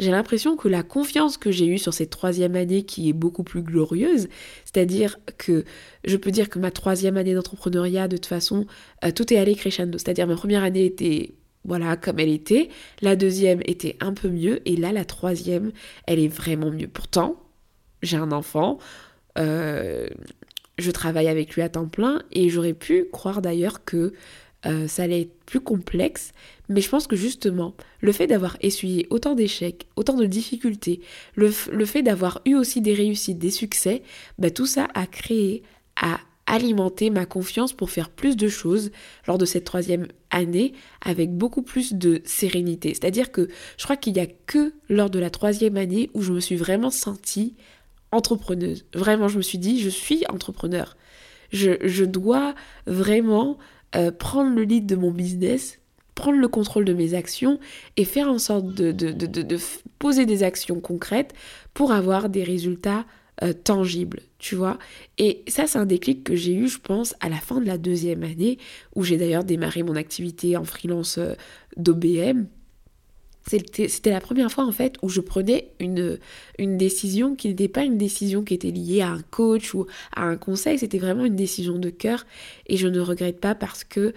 j'ai 0.00 0.10
l'impression 0.10 0.56
que 0.56 0.66
la 0.66 0.82
confiance 0.82 1.36
que 1.36 1.50
j'ai 1.50 1.66
eue 1.66 1.78
sur 1.78 1.92
cette 1.92 2.08
troisième 2.08 2.56
année 2.56 2.84
qui 2.84 3.10
est 3.10 3.12
beaucoup 3.12 3.44
plus 3.44 3.62
glorieuse, 3.62 4.28
c'est-à-dire 4.64 5.18
que 5.36 5.64
je 6.04 6.16
peux 6.16 6.30
dire 6.30 6.48
que 6.48 6.58
ma 6.58 6.70
troisième 6.70 7.18
année 7.18 7.34
d'entrepreneuriat, 7.34 8.08
de 8.08 8.16
toute 8.16 8.26
façon, 8.26 8.66
euh, 9.04 9.10
tout 9.12 9.32
est 9.32 9.36
allé 9.36 9.54
crescendo. 9.54 9.98
C'est-à-dire 9.98 10.26
ma 10.26 10.36
première 10.36 10.64
année 10.64 10.86
était 10.86 11.34
voilà 11.64 11.96
comme 11.96 12.18
elle 12.18 12.30
était, 12.30 12.70
la 13.02 13.14
deuxième 13.14 13.60
était 13.66 13.96
un 14.00 14.14
peu 14.14 14.30
mieux, 14.30 14.66
et 14.66 14.74
là 14.74 14.90
la 14.90 15.04
troisième, 15.04 15.70
elle 16.06 16.18
est 16.18 16.28
vraiment 16.28 16.70
mieux. 16.70 16.88
Pourtant, 16.88 17.36
j'ai 18.02 18.16
un 18.16 18.32
enfant, 18.32 18.78
euh, 19.38 20.08
je 20.78 20.90
travaille 20.90 21.28
avec 21.28 21.54
lui 21.54 21.60
à 21.60 21.68
temps 21.68 21.86
plein, 21.86 22.22
et 22.32 22.48
j'aurais 22.48 22.72
pu 22.72 23.04
croire 23.12 23.42
d'ailleurs 23.42 23.84
que 23.84 24.14
euh, 24.66 24.88
ça 24.88 25.04
allait 25.04 25.22
être 25.22 25.44
plus 25.46 25.60
complexe, 25.60 26.32
mais 26.68 26.80
je 26.80 26.88
pense 26.88 27.06
que 27.06 27.16
justement, 27.16 27.74
le 28.00 28.12
fait 28.12 28.26
d'avoir 28.26 28.56
essuyé 28.60 29.06
autant 29.10 29.34
d'échecs, 29.34 29.86
autant 29.96 30.14
de 30.14 30.26
difficultés, 30.26 31.00
le, 31.34 31.50
fait 31.50 32.02
d'avoir 32.02 32.42
eu 32.44 32.54
aussi 32.54 32.80
des 32.80 32.94
réussites, 32.94 33.38
des 33.38 33.50
succès, 33.50 34.02
bah, 34.38 34.50
tout 34.50 34.66
ça 34.66 34.88
a 34.94 35.06
créé, 35.06 35.62
a 35.96 36.20
alimenté 36.46 37.10
ma 37.10 37.26
confiance 37.26 37.72
pour 37.72 37.90
faire 37.90 38.10
plus 38.10 38.36
de 38.36 38.48
choses 38.48 38.90
lors 39.26 39.38
de 39.38 39.46
cette 39.46 39.64
troisième 39.64 40.08
année 40.30 40.72
avec 41.00 41.30
beaucoup 41.30 41.62
plus 41.62 41.94
de 41.94 42.20
sérénité. 42.24 42.90
C'est-à-dire 42.90 43.32
que 43.32 43.48
je 43.78 43.84
crois 43.84 43.96
qu'il 43.96 44.12
n'y 44.14 44.20
a 44.20 44.26
que 44.26 44.74
lors 44.88 45.10
de 45.10 45.18
la 45.18 45.30
troisième 45.30 45.76
année 45.76 46.10
où 46.12 46.22
je 46.22 46.32
me 46.32 46.40
suis 46.40 46.56
vraiment 46.56 46.90
sentie 46.90 47.54
entrepreneuse. 48.12 48.84
Vraiment, 48.94 49.28
je 49.28 49.38
me 49.38 49.42
suis 49.42 49.58
dit, 49.58 49.80
je 49.80 49.88
suis 49.88 50.24
entrepreneur. 50.28 50.96
Je, 51.52 51.72
je 51.84 52.04
dois 52.04 52.54
vraiment 52.86 53.58
euh, 53.96 54.10
prendre 54.10 54.54
le 54.54 54.62
lead 54.62 54.86
de 54.86 54.96
mon 54.96 55.10
business, 55.10 55.80
prendre 56.14 56.38
le 56.38 56.48
contrôle 56.48 56.84
de 56.84 56.92
mes 56.92 57.14
actions 57.14 57.58
et 57.96 58.04
faire 58.04 58.28
en 58.28 58.38
sorte 58.38 58.66
de, 58.66 58.92
de, 58.92 59.58
poser 59.98 60.26
des 60.26 60.42
actions 60.42 60.80
concrètes 60.80 61.34
pour 61.74 61.92
avoir 61.92 62.28
des 62.28 62.44
résultats 62.44 63.06
euh, 63.42 63.52
tangibles, 63.52 64.20
tu 64.38 64.54
vois. 64.54 64.78
Et 65.16 65.42
ça, 65.48 65.66
c'est 65.66 65.78
un 65.78 65.86
déclic 65.86 66.24
que 66.24 66.36
j'ai 66.36 66.54
eu, 66.54 66.68
je 66.68 66.78
pense, 66.78 67.14
à 67.20 67.30
la 67.30 67.36
fin 67.36 67.60
de 67.60 67.66
la 67.66 67.78
deuxième 67.78 68.22
année, 68.22 68.58
où 68.94 69.02
j'ai 69.02 69.16
d'ailleurs 69.16 69.44
démarré 69.44 69.82
mon 69.82 69.96
activité 69.96 70.56
en 70.58 70.64
freelance 70.64 71.16
euh, 71.18 71.34
d'OBM. 71.78 72.46
C'était 73.46 74.10
la 74.10 74.20
première 74.20 74.52
fois 74.52 74.64
en 74.64 74.72
fait 74.72 74.96
où 75.02 75.08
je 75.08 75.20
prenais 75.20 75.70
une, 75.80 76.18
une 76.58 76.76
décision 76.76 77.34
qui 77.34 77.48
n'était 77.48 77.68
pas 77.68 77.82
une 77.82 77.98
décision 77.98 78.44
qui 78.44 78.54
était 78.54 78.70
liée 78.70 79.00
à 79.00 79.08
un 79.08 79.22
coach 79.22 79.74
ou 79.74 79.86
à 80.14 80.22
un 80.22 80.36
conseil, 80.36 80.78
c'était 80.78 80.98
vraiment 80.98 81.24
une 81.24 81.36
décision 81.36 81.78
de 81.78 81.90
cœur. 81.90 82.26
Et 82.66 82.76
je 82.76 82.86
ne 82.86 83.00
regrette 83.00 83.40
pas 83.40 83.54
parce 83.54 83.82
que 83.82 84.12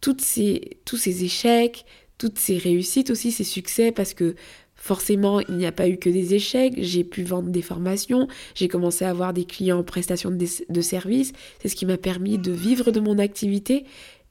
toutes 0.00 0.20
ces, 0.20 0.78
tous 0.84 0.96
ces 0.96 1.24
échecs, 1.24 1.84
toutes 2.18 2.38
ces 2.38 2.58
réussites 2.58 3.10
aussi, 3.10 3.30
ces 3.30 3.44
succès, 3.44 3.92
parce 3.92 4.14
que 4.14 4.34
forcément 4.74 5.40
il 5.40 5.56
n'y 5.56 5.66
a 5.66 5.72
pas 5.72 5.88
eu 5.88 5.96
que 5.96 6.10
des 6.10 6.34
échecs, 6.34 6.74
j'ai 6.78 7.04
pu 7.04 7.22
vendre 7.22 7.50
des 7.50 7.62
formations, 7.62 8.26
j'ai 8.54 8.66
commencé 8.66 9.04
à 9.04 9.10
avoir 9.10 9.32
des 9.32 9.44
clients 9.44 9.78
en 9.78 9.84
prestation 9.84 10.30
de, 10.30 10.44
de 10.68 10.80
services, 10.80 11.32
c'est 11.60 11.68
ce 11.68 11.76
qui 11.76 11.86
m'a 11.86 11.98
permis 11.98 12.36
de 12.38 12.50
vivre 12.50 12.90
de 12.90 12.98
mon 13.00 13.18
activité. 13.18 13.84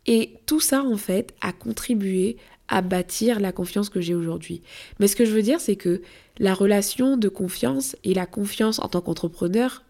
Et 0.08 0.34
tout 0.46 0.60
ça 0.60 0.84
en 0.84 0.98
fait 0.98 1.34
a 1.42 1.54
contribué 1.54 2.38
à 2.72 2.82
bâtir 2.82 3.40
la 3.40 3.52
confiance 3.52 3.90
que 3.90 4.02
j'ai 4.02 4.16
aujourd'hui. 4.16 4.62
Mais 5.00 5.08
ce 5.08 5.16
que 5.16 5.26
je 5.26 5.32
veux 5.32 5.44
dire, 5.44 5.60
c'est 5.60 5.76
que 5.76 6.02
la 6.40 6.56
relation 6.56 7.18
de 7.18 7.30
confiance 7.30 7.96
et 8.04 8.16
la 8.16 8.26
confiance 8.26 8.80
en 8.80 8.88
tant 8.88 9.02
qu'entrepreneur, 9.02 9.84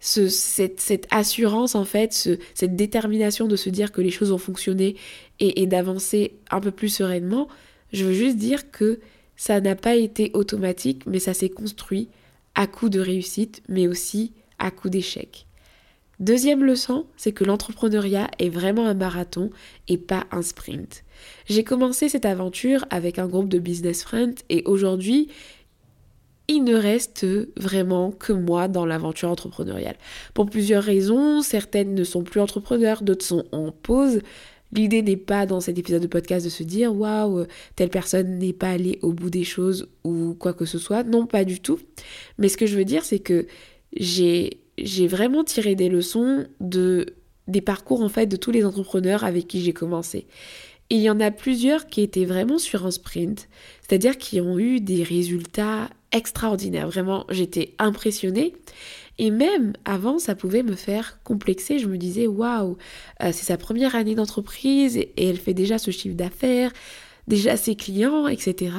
cette, 0.00 1.06
assurance 1.10 1.74
en 1.74 1.84
fait, 1.84 2.28
cette 2.54 2.76
détermination 2.76 3.46
de 3.46 3.56
se 3.56 3.70
dire 3.70 3.92
que 3.92 4.00
les 4.00 4.10
choses 4.10 4.30
vont 4.30 4.38
fonctionner 4.38 4.96
et, 5.38 5.62
et 5.62 5.66
d'avancer 5.66 6.34
un 6.50 6.60
peu 6.60 6.70
plus 6.70 6.88
sereinement, 6.88 7.46
je 7.92 8.04
veux 8.04 8.14
juste 8.14 8.38
dire 8.38 8.70
que 8.70 9.00
ça 9.36 9.60
n'a 9.60 9.76
pas 9.76 9.94
été 9.94 10.30
automatique, 10.34 11.04
mais 11.06 11.18
ça 11.18 11.34
s'est 11.34 11.50
construit 11.50 12.08
à 12.54 12.66
coup 12.66 12.88
de 12.88 13.00
réussite, 13.00 13.62
mais 13.68 13.86
aussi 13.86 14.32
à 14.58 14.70
coup 14.70 14.88
d'échec. 14.88 15.46
Deuxième 16.20 16.64
leçon, 16.64 17.06
c'est 17.16 17.32
que 17.32 17.44
l'entrepreneuriat 17.44 18.30
est 18.38 18.48
vraiment 18.48 18.86
un 18.86 18.94
marathon 18.94 19.50
et 19.88 19.98
pas 19.98 20.24
un 20.30 20.42
sprint. 20.42 21.04
J'ai 21.46 21.64
commencé 21.64 22.08
cette 22.08 22.24
aventure 22.24 22.84
avec 22.90 23.18
un 23.18 23.26
groupe 23.26 23.48
de 23.48 23.58
business 23.58 24.04
friends 24.04 24.34
et 24.48 24.62
aujourd'hui, 24.64 25.28
il 26.46 26.62
ne 26.62 26.76
reste 26.76 27.26
vraiment 27.56 28.12
que 28.12 28.32
moi 28.32 28.68
dans 28.68 28.86
l'aventure 28.86 29.30
entrepreneuriale. 29.30 29.96
Pour 30.34 30.46
plusieurs 30.46 30.84
raisons, 30.84 31.42
certaines 31.42 31.94
ne 31.94 32.04
sont 32.04 32.22
plus 32.22 32.40
entrepreneurs, 32.40 33.02
d'autres 33.02 33.24
sont 33.24 33.44
en 33.50 33.72
pause. 33.72 34.20
L'idée 34.72 35.02
n'est 35.02 35.16
pas 35.16 35.46
dans 35.46 35.60
cet 35.60 35.78
épisode 35.78 36.02
de 36.02 36.06
podcast 36.06 36.44
de 36.44 36.50
se 36.50 36.62
dire 36.62 36.94
waouh, 36.94 37.46
telle 37.76 37.90
personne 37.90 38.38
n'est 38.38 38.52
pas 38.52 38.70
allée 38.70 38.98
au 39.02 39.12
bout 39.12 39.30
des 39.30 39.44
choses 39.44 39.88
ou 40.04 40.34
quoi 40.34 40.52
que 40.52 40.64
ce 40.64 40.78
soit. 40.78 41.04
Non, 41.04 41.26
pas 41.26 41.44
du 41.44 41.60
tout. 41.60 41.78
Mais 42.38 42.48
ce 42.48 42.56
que 42.56 42.66
je 42.66 42.76
veux 42.76 42.84
dire, 42.84 43.04
c'est 43.04 43.20
que 43.20 43.46
j'ai 43.96 44.63
j'ai 44.78 45.06
vraiment 45.06 45.44
tiré 45.44 45.74
des 45.74 45.88
leçons 45.88 46.46
de 46.60 47.06
des 47.46 47.60
parcours 47.60 48.02
en 48.02 48.08
fait 48.08 48.26
de 48.26 48.36
tous 48.36 48.50
les 48.50 48.64
entrepreneurs 48.64 49.22
avec 49.22 49.46
qui 49.46 49.60
j'ai 49.60 49.74
commencé. 49.74 50.26
il 50.88 51.00
y 51.00 51.10
en 51.10 51.20
a 51.20 51.30
plusieurs 51.30 51.86
qui 51.86 52.00
étaient 52.00 52.24
vraiment 52.24 52.58
sur 52.58 52.86
un 52.86 52.90
sprint, 52.90 53.48
c'est-à-dire 53.82 54.16
qui 54.16 54.40
ont 54.40 54.58
eu 54.58 54.80
des 54.80 55.02
résultats 55.02 55.90
extraordinaires. 56.12 56.88
Vraiment, 56.88 57.26
j'étais 57.28 57.74
impressionnée. 57.78 58.54
Et 59.18 59.30
même 59.30 59.74
avant, 59.84 60.18
ça 60.18 60.34
pouvait 60.34 60.62
me 60.62 60.74
faire 60.74 61.20
complexer. 61.22 61.78
Je 61.78 61.86
me 61.86 61.98
disais, 61.98 62.26
waouh, 62.26 62.76
euh, 63.22 63.30
c'est 63.32 63.44
sa 63.44 63.56
première 63.56 63.94
année 63.94 64.14
d'entreprise 64.14 64.96
et, 64.96 65.12
elle 65.16 65.38
fait 65.38 65.54
déjà 65.54 65.78
ce 65.78 65.90
chiffre 65.90 66.16
d'affaires, 66.16 66.72
déjà 67.28 67.56
ses 67.56 67.76
clients, 67.76 68.26
etc. 68.26 68.72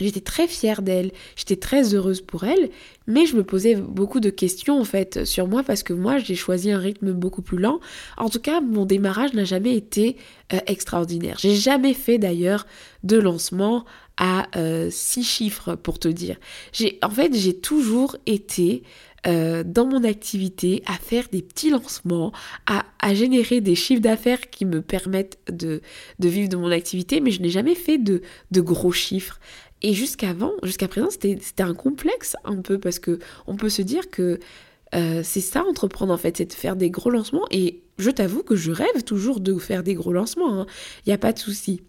J'étais 0.00 0.20
très 0.20 0.48
fière 0.48 0.82
d'elle, 0.82 1.12
j'étais 1.36 1.56
très 1.56 1.94
heureuse 1.94 2.20
pour 2.20 2.44
elle, 2.44 2.70
mais 3.06 3.26
je 3.26 3.36
me 3.36 3.44
posais 3.44 3.76
beaucoup 3.76 4.20
de 4.20 4.30
questions 4.30 4.80
en 4.80 4.84
fait 4.84 5.24
sur 5.24 5.46
moi 5.46 5.62
parce 5.62 5.82
que 5.82 5.92
moi 5.92 6.18
j'ai 6.18 6.34
choisi 6.34 6.70
un 6.70 6.78
rythme 6.78 7.12
beaucoup 7.12 7.42
plus 7.42 7.58
lent. 7.58 7.80
En 8.16 8.28
tout 8.28 8.40
cas, 8.40 8.60
mon 8.60 8.84
démarrage 8.84 9.34
n'a 9.34 9.44
jamais 9.44 9.76
été 9.76 10.16
euh, 10.52 10.58
extraordinaire. 10.66 11.36
J'ai 11.40 11.54
jamais 11.54 11.94
fait 11.94 12.18
d'ailleurs 12.18 12.66
de 13.04 13.18
lancement 13.18 13.84
à 14.16 14.46
euh, 14.56 14.88
six 14.90 15.24
chiffres 15.24 15.74
pour 15.74 15.98
te 15.98 16.08
dire. 16.08 16.36
J'ai 16.72 16.98
en 17.02 17.10
fait 17.10 17.34
j'ai 17.34 17.54
toujours 17.54 18.16
été 18.26 18.82
euh, 19.26 19.64
dans 19.66 19.84
mon 19.84 20.02
activité 20.04 20.82
à 20.86 20.94
faire 20.94 21.24
des 21.30 21.42
petits 21.42 21.68
lancements, 21.68 22.32
à, 22.66 22.84
générer 23.12 23.60
des 23.60 23.74
chiffres 23.74 24.00
d'affaires 24.00 24.48
qui 24.48 24.64
me 24.64 24.80
permettent 24.80 25.38
de, 25.50 25.82
vivre 26.18 26.48
de 26.48 26.56
mon 26.56 26.70
activité, 26.70 27.20
mais 27.20 27.30
je 27.30 27.42
n'ai 27.42 27.50
jamais 27.50 27.74
fait 27.74 27.98
de, 27.98 28.22
gros 28.52 28.92
chiffres. 28.92 29.38
Et 29.82 29.94
jusqu'avant, 29.94 30.52
jusqu'à 30.62 30.88
présent, 30.88 31.08
c'était 31.10 31.62
un 31.62 31.74
complexe 31.74 32.36
un 32.44 32.60
peu 32.60 32.78
parce 32.78 32.98
que 32.98 33.18
on 33.46 33.56
peut 33.56 33.70
se 33.70 33.82
dire 33.82 34.10
que 34.10 34.38
euh, 34.94 35.20
c'est 35.22 35.40
ça 35.40 35.64
entreprendre 35.64 36.12
en 36.12 36.16
fait, 36.16 36.36
c'est 36.36 36.46
de 36.46 36.52
faire 36.52 36.76
des 36.76 36.90
gros 36.90 37.10
lancements 37.10 37.46
et 37.50 37.80
je 37.98 38.10
t'avoue 38.10 38.42
que 38.42 38.56
je 38.56 38.72
rêve 38.72 39.04
toujours 39.04 39.40
de 39.40 39.56
faire 39.58 39.82
des 39.82 39.94
gros 39.94 40.12
lancements, 40.12 40.54
il 40.54 40.60
hein. 40.60 40.66
n'y 41.06 41.12
a 41.12 41.18
pas 41.18 41.32
de 41.32 41.38
souci. 41.38 41.82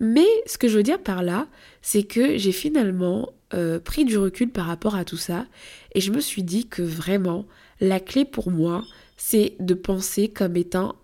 Mais 0.00 0.26
ce 0.46 0.58
que 0.58 0.68
je 0.68 0.76
veux 0.76 0.82
dire 0.82 1.02
par 1.02 1.22
là, 1.22 1.46
c'est 1.80 2.02
que 2.02 2.36
j'ai 2.36 2.52
finalement 2.52 3.32
euh, 3.54 3.78
pris 3.78 4.04
du 4.04 4.18
recul 4.18 4.50
par 4.50 4.66
rapport 4.66 4.96
à 4.96 5.04
tout 5.04 5.16
ça 5.16 5.46
et 5.94 6.00
je 6.00 6.12
me 6.12 6.20
suis 6.20 6.42
dit 6.42 6.66
que 6.66 6.82
vraiment 6.82 7.46
la 7.80 8.00
clé 8.00 8.24
pour 8.24 8.50
moi 8.50 8.84
c'est 9.16 9.54
de 9.60 9.74
penser 9.74 10.28
comme 10.28 10.56
étant 10.56 10.96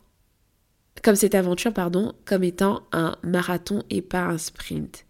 comme 1.02 1.14
cette 1.14 1.34
aventure 1.34 1.72
pardon 1.72 2.14
comme 2.24 2.44
étant 2.44 2.82
un 2.92 3.16
marathon 3.22 3.82
et 3.90 4.02
pas 4.02 4.22
un 4.22 4.38
sprint. 4.38 5.04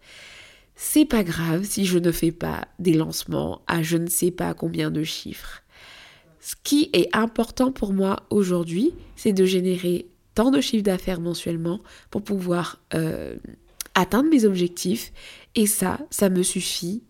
C'est 0.81 1.03
pas 1.03 1.25
grave 1.25 1.65
si 1.65 1.83
je 1.83 1.99
ne 1.99 2.09
fais 2.09 2.31
pas 2.31 2.65
des 2.79 2.93
lancements 2.93 3.61
à 3.67 3.83
je 3.83 3.97
ne 3.97 4.07
sais 4.07 4.31
pas 4.31 4.53
combien 4.53 4.91
de 4.91 5.03
chiffres. 5.03 5.61
Ce 6.39 6.55
qui 6.63 6.89
est 6.93 7.13
important 7.13 7.73
pour 7.73 7.91
moi 7.91 8.23
aujourd'hui, 8.29 8.93
c'est 9.17 9.33
de 9.33 9.43
générer 9.43 10.07
tant 10.35 10.51
de 10.51 10.61
chiffres 10.61 10.85
d'affaires 10.85 11.19
mensuellement 11.19 11.81
pour 12.11 12.23
pouvoir 12.23 12.79
euh, 12.93 13.35
atteindre 13.93 14.29
mes 14.29 14.45
objectifs. 14.45 15.11
Et 15.53 15.67
ça, 15.67 15.99
ça 16.11 16.29
me 16.29 16.43
suffit 16.43 17.03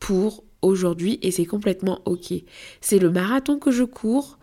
pour 0.00 0.42
aujourd'hui 0.60 1.20
et 1.22 1.30
c'est 1.30 1.46
complètement 1.46 2.00
ok. 2.06 2.34
C'est 2.80 2.98
le 2.98 3.10
marathon 3.10 3.60
que 3.60 3.70
je 3.70 3.84
cours 3.84 4.40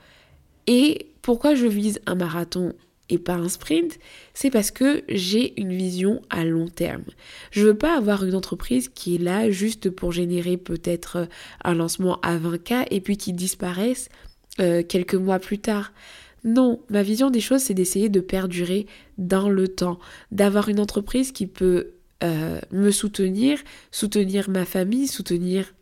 et 0.65 1.11
pourquoi 1.21 1.55
je 1.55 1.67
vise 1.67 1.99
un 2.05 2.15
marathon 2.15 2.71
et 3.11 3.19
pas 3.19 3.35
un 3.35 3.49
sprint, 3.49 3.99
c'est 4.33 4.49
parce 4.49 4.71
que 4.71 5.03
j'ai 5.09 5.59
une 5.59 5.73
vision 5.73 6.21
à 6.29 6.43
long 6.45 6.67
terme. 6.67 7.03
Je 7.51 7.65
veux 7.65 7.77
pas 7.77 7.97
avoir 7.97 8.23
une 8.23 8.35
entreprise 8.35 8.89
qui 8.89 9.15
est 9.15 9.19
là 9.19 9.51
juste 9.51 9.89
pour 9.89 10.11
générer 10.11 10.57
peut-être 10.57 11.27
un 11.63 11.73
lancement 11.75 12.19
à 12.21 12.37
20K 12.37 12.87
et 12.89 13.01
puis 13.01 13.17
qui 13.17 13.33
disparaisse 13.33 14.09
euh, 14.59 14.81
quelques 14.81 15.15
mois 15.15 15.39
plus 15.39 15.59
tard. 15.59 15.91
Non, 16.43 16.81
ma 16.89 17.03
vision 17.03 17.29
des 17.29 17.41
choses, 17.41 17.61
c'est 17.61 17.73
d'essayer 17.73 18.09
de 18.09 18.19
perdurer 18.19 18.87
dans 19.17 19.49
le 19.49 19.67
temps, 19.67 19.99
d'avoir 20.31 20.69
une 20.69 20.79
entreprise 20.79 21.31
qui 21.31 21.45
peut 21.45 21.91
euh, 22.23 22.59
me 22.71 22.91
soutenir, 22.91 23.59
soutenir 23.91 24.49
ma 24.49 24.65
famille, 24.65 25.07
soutenir 25.07 25.73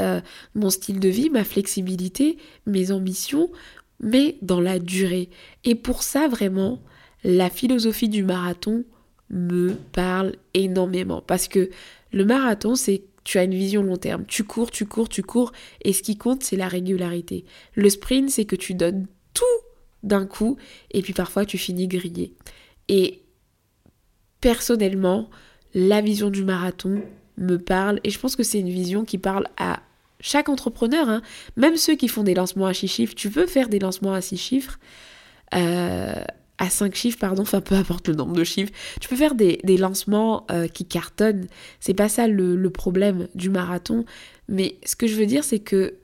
euh, 0.00 0.20
mon 0.54 0.70
style 0.70 1.00
de 1.00 1.08
vie, 1.08 1.30
ma 1.30 1.44
flexibilité, 1.44 2.38
mes 2.66 2.90
ambitions, 2.90 3.50
mais 4.00 4.36
dans 4.42 4.60
la 4.60 4.78
durée. 4.78 5.30
Et 5.64 5.74
pour 5.74 6.02
ça, 6.02 6.28
vraiment, 6.28 6.80
la 7.22 7.50
philosophie 7.50 8.08
du 8.08 8.22
marathon 8.22 8.84
me 9.30 9.74
parle 9.92 10.34
énormément. 10.52 11.22
Parce 11.22 11.48
que 11.48 11.70
le 12.12 12.24
marathon, 12.24 12.74
c'est 12.74 13.04
tu 13.24 13.38
as 13.38 13.44
une 13.44 13.54
vision 13.54 13.82
long 13.82 13.96
terme. 13.96 14.24
Tu 14.26 14.44
cours, 14.44 14.70
tu 14.70 14.86
cours, 14.86 15.08
tu 15.08 15.22
cours. 15.22 15.52
Et 15.82 15.92
ce 15.92 16.02
qui 16.02 16.16
compte, 16.16 16.42
c'est 16.42 16.56
la 16.56 16.68
régularité. 16.68 17.44
Le 17.74 17.88
sprint, 17.88 18.28
c'est 18.30 18.44
que 18.44 18.56
tu 18.56 18.74
donnes 18.74 19.06
tout 19.32 19.44
d'un 20.02 20.26
coup. 20.26 20.58
Et 20.90 21.00
puis 21.00 21.14
parfois, 21.14 21.46
tu 21.46 21.56
finis 21.56 21.88
grillé. 21.88 22.34
Et 22.88 23.22
personnellement, 24.40 25.30
la 25.72 26.02
vision 26.02 26.28
du 26.28 26.44
marathon 26.44 27.02
me 27.38 27.56
parle 27.56 27.98
et 28.04 28.10
je 28.10 28.18
pense 28.18 28.36
que 28.36 28.42
c'est 28.42 28.60
une 28.60 28.68
vision 28.68 29.04
qui 29.04 29.18
parle 29.18 29.48
à 29.56 29.82
chaque 30.24 30.48
entrepreneur, 30.48 31.06
hein. 31.08 31.20
même 31.56 31.76
ceux 31.76 31.96
qui 31.96 32.08
font 32.08 32.22
des 32.22 32.34
lancements 32.34 32.66
à 32.66 32.72
6 32.72 32.88
chiffres, 32.88 33.14
tu 33.14 33.30
peux 33.30 33.46
faire 33.46 33.68
des 33.68 33.78
lancements 33.78 34.14
à 34.14 34.22
6 34.22 34.38
chiffres, 34.38 34.78
euh, 35.54 36.24
à 36.56 36.70
5 36.70 36.94
chiffres, 36.94 37.18
pardon, 37.18 37.42
enfin 37.42 37.60
peu 37.60 37.74
importe 37.74 38.08
le 38.08 38.14
nombre 38.14 38.32
de 38.32 38.42
chiffres, 38.42 38.72
tu 39.00 39.08
peux 39.08 39.16
faire 39.16 39.34
des, 39.34 39.60
lancements 39.76 40.46
euh, 40.50 40.66
qui 40.66 40.86
cartonnent, 40.86 41.46
c'est 41.78 41.92
pas 41.92 42.08
ça 42.08 42.26
le 42.26 42.70
problème 42.70 43.28
du 43.34 43.50
marathon, 43.50 44.06
mais 44.48 44.78
ce 44.86 44.96
que 44.96 45.06
je 45.06 45.14
veux 45.14 45.26
dire 45.26 45.44
c'est 45.44 45.58
que 45.58 45.94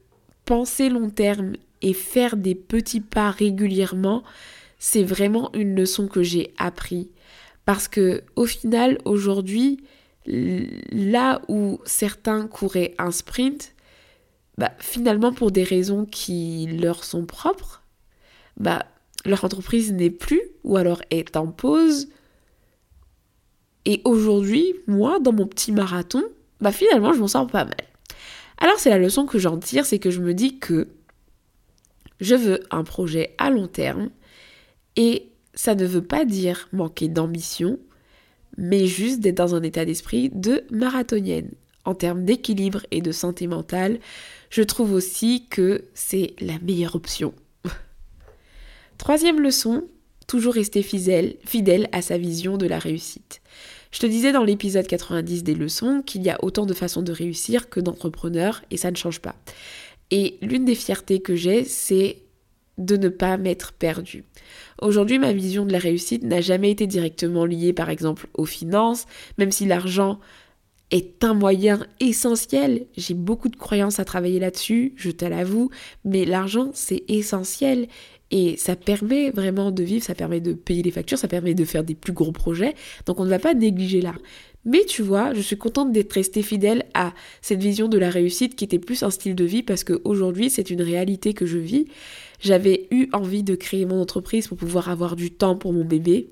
penser 0.44 0.90
long 0.90 1.08
terme 1.08 1.54
et 1.80 1.94
faire 1.94 2.36
des 2.36 2.54
petits 2.54 3.00
pas 3.00 3.30
régulièrement, 3.30 4.22
c'est 4.78 5.02
vraiment 5.02 5.50
une 5.54 5.74
leçon 5.74 6.08
que 6.08 6.22
j'ai 6.22 6.52
appris 6.58 7.08
parce 7.64 7.88
que 7.88 8.22
au 8.36 8.46
final, 8.46 8.98
aujourd'hui, 9.04 9.84
là 10.26 11.40
où 11.48 11.78
certains 11.84 12.46
couraient 12.46 12.94
un 12.98 13.12
sprint, 13.12 13.74
bah, 14.60 14.72
finalement 14.78 15.32
pour 15.32 15.52
des 15.52 15.64
raisons 15.64 16.04
qui 16.04 16.66
leur 16.66 17.02
sont 17.02 17.24
propres, 17.24 17.82
bah, 18.58 18.84
leur 19.24 19.42
entreprise 19.42 19.90
n'est 19.90 20.10
plus 20.10 20.42
ou 20.64 20.76
alors 20.76 21.00
est 21.08 21.34
en 21.34 21.46
pause. 21.46 22.08
Et 23.86 24.02
aujourd'hui, 24.04 24.74
moi, 24.86 25.18
dans 25.18 25.32
mon 25.32 25.46
petit 25.46 25.72
marathon, 25.72 26.22
bah 26.60 26.72
finalement, 26.72 27.14
je 27.14 27.20
m'en 27.20 27.28
sors 27.28 27.46
pas 27.46 27.64
mal. 27.64 27.74
Alors 28.58 28.78
c'est 28.78 28.90
la 28.90 28.98
leçon 28.98 29.24
que 29.24 29.38
j'en 29.38 29.56
tire, 29.56 29.86
c'est 29.86 29.98
que 29.98 30.10
je 30.10 30.20
me 30.20 30.34
dis 30.34 30.58
que 30.58 30.88
je 32.20 32.34
veux 32.34 32.60
un 32.70 32.84
projet 32.84 33.34
à 33.38 33.48
long 33.48 33.66
terme 33.66 34.10
et 34.96 35.30
ça 35.54 35.74
ne 35.74 35.86
veut 35.86 36.04
pas 36.04 36.26
dire 36.26 36.68
manquer 36.74 37.08
d'ambition, 37.08 37.78
mais 38.58 38.84
juste 38.84 39.20
d'être 39.20 39.38
dans 39.38 39.54
un 39.54 39.62
état 39.62 39.86
d'esprit 39.86 40.28
de 40.28 40.64
marathonienne. 40.70 41.50
En 41.84 41.94
termes 41.94 42.24
d'équilibre 42.24 42.84
et 42.90 43.00
de 43.00 43.12
santé 43.12 43.46
mentale, 43.46 44.00
je 44.50 44.62
trouve 44.62 44.92
aussi 44.92 45.46
que 45.48 45.84
c'est 45.94 46.34
la 46.40 46.58
meilleure 46.58 46.94
option. 46.94 47.32
Troisième 48.98 49.40
leçon, 49.40 49.84
toujours 50.26 50.54
rester 50.54 50.82
fidèle, 50.82 51.88
à 51.92 52.02
sa 52.02 52.18
vision 52.18 52.56
de 52.56 52.66
la 52.66 52.78
réussite. 52.78 53.40
Je 53.92 53.98
te 53.98 54.06
disais 54.06 54.32
dans 54.32 54.44
l'épisode 54.44 54.86
90 54.86 55.42
des 55.42 55.54
leçons 55.54 56.02
qu'il 56.06 56.22
y 56.22 56.30
a 56.30 56.42
autant 56.44 56.66
de 56.66 56.74
façons 56.74 57.02
de 57.02 57.12
réussir 57.12 57.68
que 57.68 57.80
d'entrepreneurs 57.80 58.62
et 58.70 58.76
ça 58.76 58.90
ne 58.90 58.96
change 58.96 59.20
pas. 59.20 59.34
Et 60.12 60.38
l'une 60.42 60.64
des 60.64 60.74
fiertés 60.74 61.20
que 61.20 61.34
j'ai, 61.34 61.64
c'est 61.64 62.18
de 62.78 62.96
ne 62.96 63.08
pas 63.08 63.36
m'être 63.36 63.72
perdu. 63.72 64.24
Aujourd'hui, 64.80 65.18
ma 65.18 65.32
vision 65.32 65.66
de 65.66 65.72
la 65.72 65.78
réussite 65.78 66.22
n'a 66.22 66.40
jamais 66.40 66.70
été 66.70 66.86
directement 66.86 67.44
liée 67.44 67.72
par 67.72 67.90
exemple 67.90 68.28
aux 68.34 68.46
finances, 68.46 69.06
même 69.38 69.52
si 69.52 69.66
l'argent 69.66 70.20
est 70.90 71.22
un 71.24 71.34
moyen 71.34 71.86
essentiel. 72.00 72.86
J'ai 72.96 73.14
beaucoup 73.14 73.48
de 73.48 73.56
croyances 73.56 74.00
à 74.00 74.04
travailler 74.04 74.40
là-dessus, 74.40 74.92
je 74.96 75.10
te 75.10 75.24
mais 76.04 76.24
l'argent 76.24 76.70
c'est 76.74 77.04
essentiel 77.08 77.88
et 78.30 78.56
ça 78.56 78.76
permet 78.76 79.30
vraiment 79.30 79.70
de 79.70 79.82
vivre, 79.82 80.04
ça 80.04 80.14
permet 80.14 80.40
de 80.40 80.52
payer 80.52 80.82
les 80.82 80.90
factures, 80.90 81.18
ça 81.18 81.28
permet 81.28 81.54
de 81.54 81.64
faire 81.64 81.82
des 81.84 81.94
plus 81.94 82.12
gros 82.12 82.32
projets. 82.32 82.74
Donc 83.06 83.18
on 83.18 83.24
ne 83.24 83.30
va 83.30 83.38
pas 83.38 83.54
négliger 83.54 84.00
là. 84.00 84.14
Mais 84.64 84.84
tu 84.84 85.02
vois, 85.02 85.32
je 85.32 85.40
suis 85.40 85.56
contente 85.56 85.90
d'être 85.90 86.12
restée 86.12 86.42
fidèle 86.42 86.84
à 86.92 87.14
cette 87.40 87.62
vision 87.62 87.88
de 87.88 87.98
la 87.98 88.10
réussite 88.10 88.56
qui 88.56 88.64
était 88.64 88.78
plus 88.78 89.02
un 89.02 89.10
style 89.10 89.34
de 89.34 89.44
vie 89.44 89.62
parce 89.62 89.84
qu'aujourd'hui 89.84 90.50
c'est 90.50 90.70
une 90.70 90.82
réalité 90.82 91.32
que 91.32 91.46
je 91.46 91.58
vis. 91.58 91.86
J'avais 92.40 92.86
eu 92.90 93.08
envie 93.12 93.42
de 93.42 93.54
créer 93.54 93.84
mon 93.84 94.00
entreprise 94.00 94.48
pour 94.48 94.58
pouvoir 94.58 94.90
avoir 94.90 95.16
du 95.16 95.30
temps 95.30 95.56
pour 95.56 95.72
mon 95.72 95.84
bébé. 95.84 96.30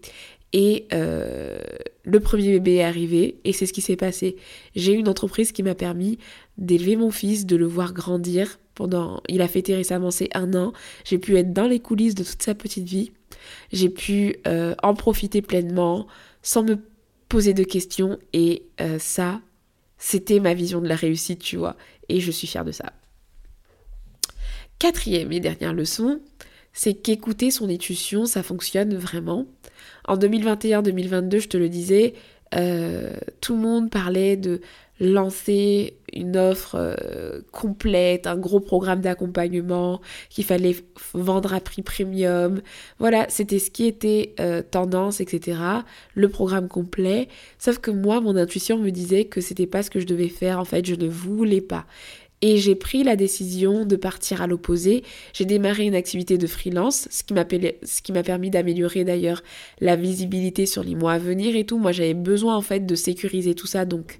Et 0.52 0.86
euh, 0.92 1.58
le 2.04 2.20
premier 2.20 2.52
bébé 2.52 2.76
est 2.76 2.82
arrivé 2.82 3.38
et 3.44 3.52
c'est 3.52 3.66
ce 3.66 3.72
qui 3.72 3.82
s'est 3.82 3.96
passé. 3.96 4.36
J'ai 4.74 4.92
une 4.92 5.08
entreprise 5.08 5.52
qui 5.52 5.62
m'a 5.62 5.74
permis 5.74 6.18
d'élever 6.56 6.96
mon 6.96 7.10
fils, 7.10 7.44
de 7.46 7.56
le 7.56 7.66
voir 7.66 7.92
grandir 7.92 8.58
pendant... 8.74 9.22
Il 9.28 9.42
a 9.42 9.48
fêté 9.48 9.74
récemment 9.74 10.10
ses 10.10 10.30
un 10.34 10.54
an. 10.54 10.72
J'ai 11.04 11.18
pu 11.18 11.36
être 11.36 11.52
dans 11.52 11.66
les 11.66 11.80
coulisses 11.80 12.14
de 12.14 12.24
toute 12.24 12.42
sa 12.42 12.54
petite 12.54 12.88
vie. 12.88 13.12
J'ai 13.72 13.90
pu 13.90 14.36
euh, 14.46 14.74
en 14.82 14.94
profiter 14.94 15.42
pleinement 15.42 16.06
sans 16.42 16.62
me 16.62 16.78
poser 17.28 17.52
de 17.52 17.64
questions 17.64 18.18
et 18.32 18.62
euh, 18.80 18.98
ça, 18.98 19.42
c'était 19.98 20.40
ma 20.40 20.54
vision 20.54 20.80
de 20.80 20.88
la 20.88 20.96
réussite, 20.96 21.40
tu 21.40 21.56
vois. 21.56 21.76
Et 22.08 22.20
je 22.20 22.30
suis 22.30 22.46
fière 22.46 22.64
de 22.64 22.72
ça. 22.72 22.92
Quatrième 24.78 25.32
et 25.32 25.40
dernière 25.40 25.74
leçon, 25.74 26.20
c'est 26.72 26.94
qu'écouter 26.94 27.50
son 27.50 27.68
intuition, 27.68 28.24
ça 28.24 28.42
fonctionne 28.42 28.94
vraiment. 28.96 29.46
En 30.08 30.16
2021-2022, 30.16 31.38
je 31.38 31.48
te 31.48 31.56
le 31.58 31.68
disais, 31.68 32.14
euh, 32.54 33.12
tout 33.42 33.54
le 33.54 33.60
monde 33.60 33.90
parlait 33.90 34.38
de 34.38 34.62
lancer 35.00 35.98
une 36.14 36.38
offre 36.38 36.76
euh, 36.76 37.42
complète, 37.52 38.26
un 38.26 38.38
gros 38.38 38.58
programme 38.58 39.02
d'accompagnement, 39.02 40.00
qu'il 40.30 40.44
fallait 40.44 40.76
vendre 41.12 41.52
à 41.52 41.60
prix 41.60 41.82
premium. 41.82 42.62
Voilà, 42.98 43.26
c'était 43.28 43.58
ce 43.58 43.70
qui 43.70 43.86
était 43.86 44.34
euh, 44.40 44.62
tendance, 44.62 45.20
etc. 45.20 45.60
Le 46.14 46.28
programme 46.30 46.68
complet. 46.68 47.28
Sauf 47.58 47.78
que 47.78 47.90
moi, 47.90 48.22
mon 48.22 48.34
intuition 48.34 48.78
me 48.78 48.90
disait 48.90 49.26
que 49.26 49.42
c'était 49.42 49.66
pas 49.66 49.82
ce 49.82 49.90
que 49.90 50.00
je 50.00 50.06
devais 50.06 50.30
faire. 50.30 50.58
En 50.58 50.64
fait, 50.64 50.86
je 50.86 50.94
ne 50.94 51.06
voulais 51.06 51.60
pas. 51.60 51.84
Et 52.40 52.56
j'ai 52.58 52.76
pris 52.76 53.02
la 53.02 53.16
décision 53.16 53.84
de 53.84 53.96
partir 53.96 54.42
à 54.42 54.46
l'opposé. 54.46 55.02
J'ai 55.32 55.44
démarré 55.44 55.86
une 55.86 55.94
activité 55.94 56.38
de 56.38 56.46
freelance, 56.46 57.08
ce 57.10 57.22
qui 57.24 58.12
m'a 58.12 58.22
permis 58.22 58.50
d'améliorer 58.50 59.04
d'ailleurs 59.04 59.42
la 59.80 59.96
visibilité 59.96 60.64
sur 60.64 60.84
les 60.84 60.94
mois 60.94 61.14
à 61.14 61.18
venir 61.18 61.56
et 61.56 61.64
tout. 61.64 61.78
Moi, 61.78 61.90
j'avais 61.92 62.14
besoin 62.14 62.56
en 62.56 62.62
fait 62.62 62.86
de 62.86 62.94
sécuriser 62.94 63.54
tout 63.54 63.66
ça. 63.66 63.84
Donc, 63.84 64.18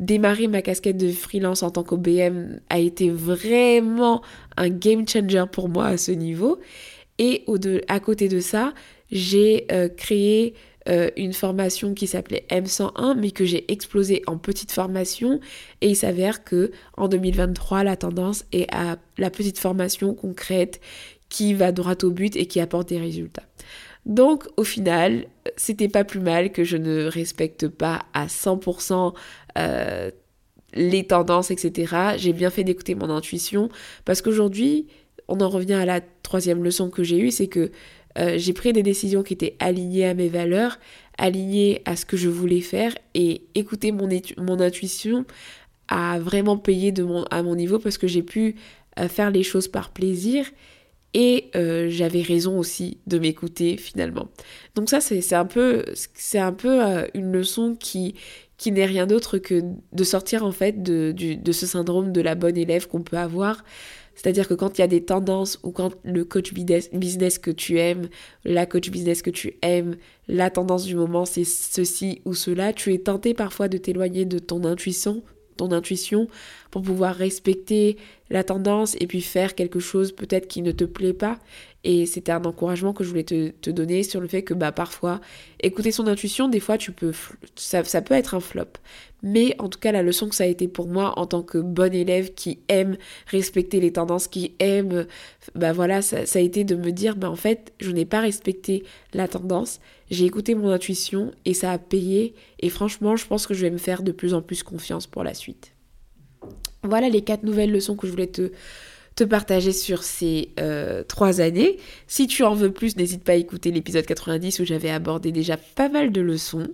démarrer 0.00 0.48
ma 0.48 0.62
casquette 0.62 0.96
de 0.96 1.12
freelance 1.12 1.62
en 1.62 1.70
tant 1.70 1.84
qu'OBM 1.84 2.58
a 2.70 2.78
été 2.78 3.08
vraiment 3.10 4.22
un 4.56 4.68
game 4.68 5.06
changer 5.06 5.44
pour 5.52 5.68
moi 5.68 5.86
à 5.86 5.96
ce 5.96 6.10
niveau. 6.10 6.58
Et 7.18 7.44
à 7.86 8.00
côté 8.00 8.28
de 8.28 8.40
ça, 8.40 8.72
j'ai 9.12 9.66
euh, 9.70 9.88
créé 9.88 10.54
euh, 10.90 11.10
une 11.16 11.32
formation 11.32 11.94
qui 11.94 12.06
s'appelait 12.06 12.46
M101, 12.50 13.16
mais 13.16 13.30
que 13.30 13.44
j'ai 13.44 13.70
explosé 13.70 14.22
en 14.26 14.38
petite 14.38 14.72
formation. 14.72 15.40
Et 15.80 15.90
il 15.90 15.96
s'avère 15.96 16.42
que 16.42 16.72
en 16.96 17.08
2023, 17.08 17.84
la 17.84 17.96
tendance 17.96 18.44
est 18.52 18.72
à 18.74 18.96
la 19.18 19.30
petite 19.30 19.58
formation 19.58 20.14
concrète 20.14 20.80
qui 21.28 21.54
va 21.54 21.70
droit 21.72 21.94
au 22.02 22.10
but 22.10 22.34
et 22.36 22.46
qui 22.46 22.60
apporte 22.60 22.88
des 22.88 22.98
résultats. 22.98 23.44
Donc 24.06 24.48
au 24.56 24.64
final, 24.64 25.26
c'était 25.56 25.88
pas 25.88 26.04
plus 26.04 26.20
mal 26.20 26.52
que 26.52 26.64
je 26.64 26.76
ne 26.76 27.04
respecte 27.04 27.68
pas 27.68 28.02
à 28.12 28.26
100% 28.26 29.14
euh, 29.58 30.10
les 30.74 31.06
tendances, 31.06 31.50
etc. 31.50 32.14
J'ai 32.16 32.32
bien 32.32 32.50
fait 32.50 32.64
d'écouter 32.64 32.94
mon 32.94 33.10
intuition 33.10 33.68
parce 34.04 34.22
qu'aujourd'hui, 34.22 34.86
on 35.28 35.40
en 35.40 35.48
revient 35.48 35.74
à 35.74 35.84
la 35.84 36.00
troisième 36.00 36.64
leçon 36.64 36.90
que 36.90 37.04
j'ai 37.04 37.18
eue, 37.18 37.30
c'est 37.30 37.46
que 37.46 37.70
euh, 38.18 38.34
j'ai 38.38 38.52
pris 38.52 38.72
des 38.72 38.82
décisions 38.82 39.22
qui 39.22 39.34
étaient 39.34 39.56
alignées 39.58 40.06
à 40.06 40.14
mes 40.14 40.28
valeurs, 40.28 40.78
alignées 41.18 41.82
à 41.84 41.96
ce 41.96 42.04
que 42.04 42.16
je 42.16 42.28
voulais 42.28 42.60
faire 42.60 42.92
et 43.14 43.42
écouter 43.54 43.92
mon, 43.92 44.08
mon 44.38 44.60
intuition 44.60 45.24
a 45.88 46.18
vraiment 46.18 46.56
payé 46.56 46.92
à 47.30 47.42
mon 47.42 47.54
niveau 47.54 47.78
parce 47.78 47.98
que 47.98 48.06
j'ai 48.06 48.22
pu 48.22 48.56
euh, 48.98 49.08
faire 49.08 49.30
les 49.30 49.42
choses 49.42 49.68
par 49.68 49.90
plaisir 49.90 50.46
et 51.12 51.50
euh, 51.56 51.88
j'avais 51.90 52.22
raison 52.22 52.58
aussi 52.58 52.98
de 53.06 53.18
m'écouter 53.18 53.76
finalement. 53.76 54.28
Donc 54.76 54.88
ça 54.88 55.00
c'est 55.00 55.34
un 55.34 55.44
peu, 55.44 55.84
un 56.34 56.52
peu 56.52 56.80
une 57.14 57.32
leçon 57.32 57.74
qui, 57.78 58.14
qui 58.56 58.70
n'est 58.70 58.86
rien 58.86 59.06
d'autre 59.06 59.38
que 59.38 59.62
de 59.92 60.04
sortir 60.04 60.44
en 60.44 60.52
fait 60.52 60.82
de, 60.82 61.12
de 61.12 61.52
ce 61.52 61.66
syndrome 61.66 62.12
de 62.12 62.20
la 62.20 62.36
bonne 62.36 62.56
élève 62.56 62.86
qu'on 62.86 63.02
peut 63.02 63.18
avoir 63.18 63.64
c'est-à-dire 64.20 64.46
que 64.46 64.52
quand 64.52 64.76
il 64.76 64.82
y 64.82 64.84
a 64.84 64.86
des 64.86 65.02
tendances 65.02 65.58
ou 65.62 65.70
quand 65.70 65.94
le 66.02 66.26
coach 66.26 66.52
business 66.52 67.38
que 67.38 67.50
tu 67.50 67.78
aimes, 67.78 68.10
la 68.44 68.66
coach 68.66 68.90
business 68.90 69.22
que 69.22 69.30
tu 69.30 69.54
aimes, 69.62 69.96
la 70.28 70.50
tendance 70.50 70.84
du 70.84 70.94
moment 70.94 71.24
c'est 71.24 71.44
ceci 71.44 72.20
ou 72.26 72.34
cela, 72.34 72.74
tu 72.74 72.92
es 72.92 72.98
tenté 72.98 73.32
parfois 73.32 73.68
de 73.68 73.78
t'éloigner 73.78 74.26
de 74.26 74.38
ton 74.38 74.64
intuition, 74.64 75.22
ton 75.56 75.72
intuition 75.72 76.26
pour 76.70 76.82
pouvoir 76.82 77.14
respecter 77.14 77.96
la 78.28 78.44
tendance 78.44 78.94
et 79.00 79.06
puis 79.06 79.22
faire 79.22 79.54
quelque 79.54 79.80
chose 79.80 80.12
peut-être 80.12 80.48
qui 80.48 80.60
ne 80.60 80.72
te 80.72 80.84
plaît 80.84 81.14
pas. 81.14 81.38
Et 81.82 82.04
c'était 82.04 82.32
un 82.32 82.44
encouragement 82.44 82.92
que 82.92 83.04
je 83.04 83.08
voulais 83.08 83.24
te, 83.24 83.70
donner 83.70 84.02
sur 84.02 84.20
le 84.20 84.28
fait 84.28 84.42
que 84.42 84.52
bah, 84.52 84.70
parfois, 84.70 85.20
écouter 85.62 85.92
son 85.92 86.06
intuition, 86.06 86.48
des 86.48 86.60
fois, 86.60 86.76
tu 86.76 86.92
peux, 86.92 87.12
ça, 87.56 87.84
ça 87.84 88.02
peut 88.02 88.14
être 88.14 88.34
un 88.34 88.40
flop. 88.40 88.64
Mais 89.22 89.54
en 89.58 89.68
tout 89.68 89.78
cas, 89.78 89.92
la 89.92 90.02
leçon 90.02 90.28
que 90.28 90.34
ça 90.34 90.44
a 90.44 90.46
été 90.46 90.68
pour 90.68 90.88
moi 90.88 91.18
en 91.18 91.26
tant 91.26 91.42
que 91.42 91.58
bonne 91.58 91.94
élève 91.94 92.34
qui 92.34 92.60
aime 92.68 92.96
respecter 93.26 93.80
les 93.80 93.92
tendances, 93.92 94.28
qui 94.28 94.54
aime, 94.58 95.06
bah 95.54 95.72
voilà, 95.72 96.02
ça, 96.02 96.18
a 96.34 96.40
été 96.40 96.64
de 96.64 96.74
me 96.74 96.90
dire, 96.90 97.16
bah 97.16 97.30
en 97.30 97.36
fait, 97.36 97.72
je 97.80 97.90
n'ai 97.90 98.04
pas 98.04 98.20
respecté 98.20 98.84
la 99.12 99.28
tendance, 99.28 99.80
j'ai 100.10 100.24
écouté 100.24 100.54
mon 100.54 100.70
intuition 100.70 101.32
et 101.44 101.54
ça 101.54 101.72
a 101.72 101.78
payé. 101.78 102.34
Et 102.60 102.68
franchement, 102.68 103.16
je 103.16 103.26
pense 103.26 103.46
que 103.46 103.54
je 103.54 103.62
vais 103.62 103.70
me 103.70 103.78
faire 103.78 104.02
de 104.02 104.12
plus 104.12 104.34
en 104.34 104.42
plus 104.42 104.62
confiance 104.62 105.06
pour 105.06 105.22
la 105.22 105.34
suite. 105.34 105.72
Voilà 106.82 107.10
les 107.10 107.22
quatre 107.22 107.42
nouvelles 107.42 107.70
leçons 107.70 107.94
que 107.94 108.06
je 108.06 108.12
voulais 108.12 108.26
te, 108.26 108.52
partager 109.24 109.72
sur 109.72 110.02
ces 110.02 110.50
euh, 110.60 111.02
trois 111.04 111.40
années. 111.40 111.78
Si 112.06 112.26
tu 112.26 112.42
en 112.44 112.54
veux 112.54 112.72
plus, 112.72 112.96
n'hésite 112.96 113.24
pas 113.24 113.32
à 113.32 113.36
écouter 113.36 113.70
l'épisode 113.70 114.06
90 114.06 114.60
où 114.60 114.64
j'avais 114.64 114.90
abordé 114.90 115.32
déjà 115.32 115.56
pas 115.56 115.88
mal 115.88 116.12
de 116.12 116.20
leçons. 116.20 116.68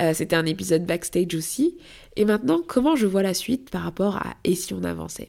Euh, 0.00 0.12
c'était 0.12 0.36
un 0.36 0.44
épisode 0.44 0.84
backstage 0.84 1.34
aussi. 1.34 1.76
Et 2.16 2.24
maintenant, 2.24 2.60
comment 2.66 2.96
je 2.96 3.06
vois 3.06 3.22
la 3.22 3.34
suite 3.34 3.70
par 3.70 3.82
rapport 3.82 4.16
à 4.16 4.36
et 4.44 4.54
si 4.54 4.74
on 4.74 4.84
avançait? 4.84 5.28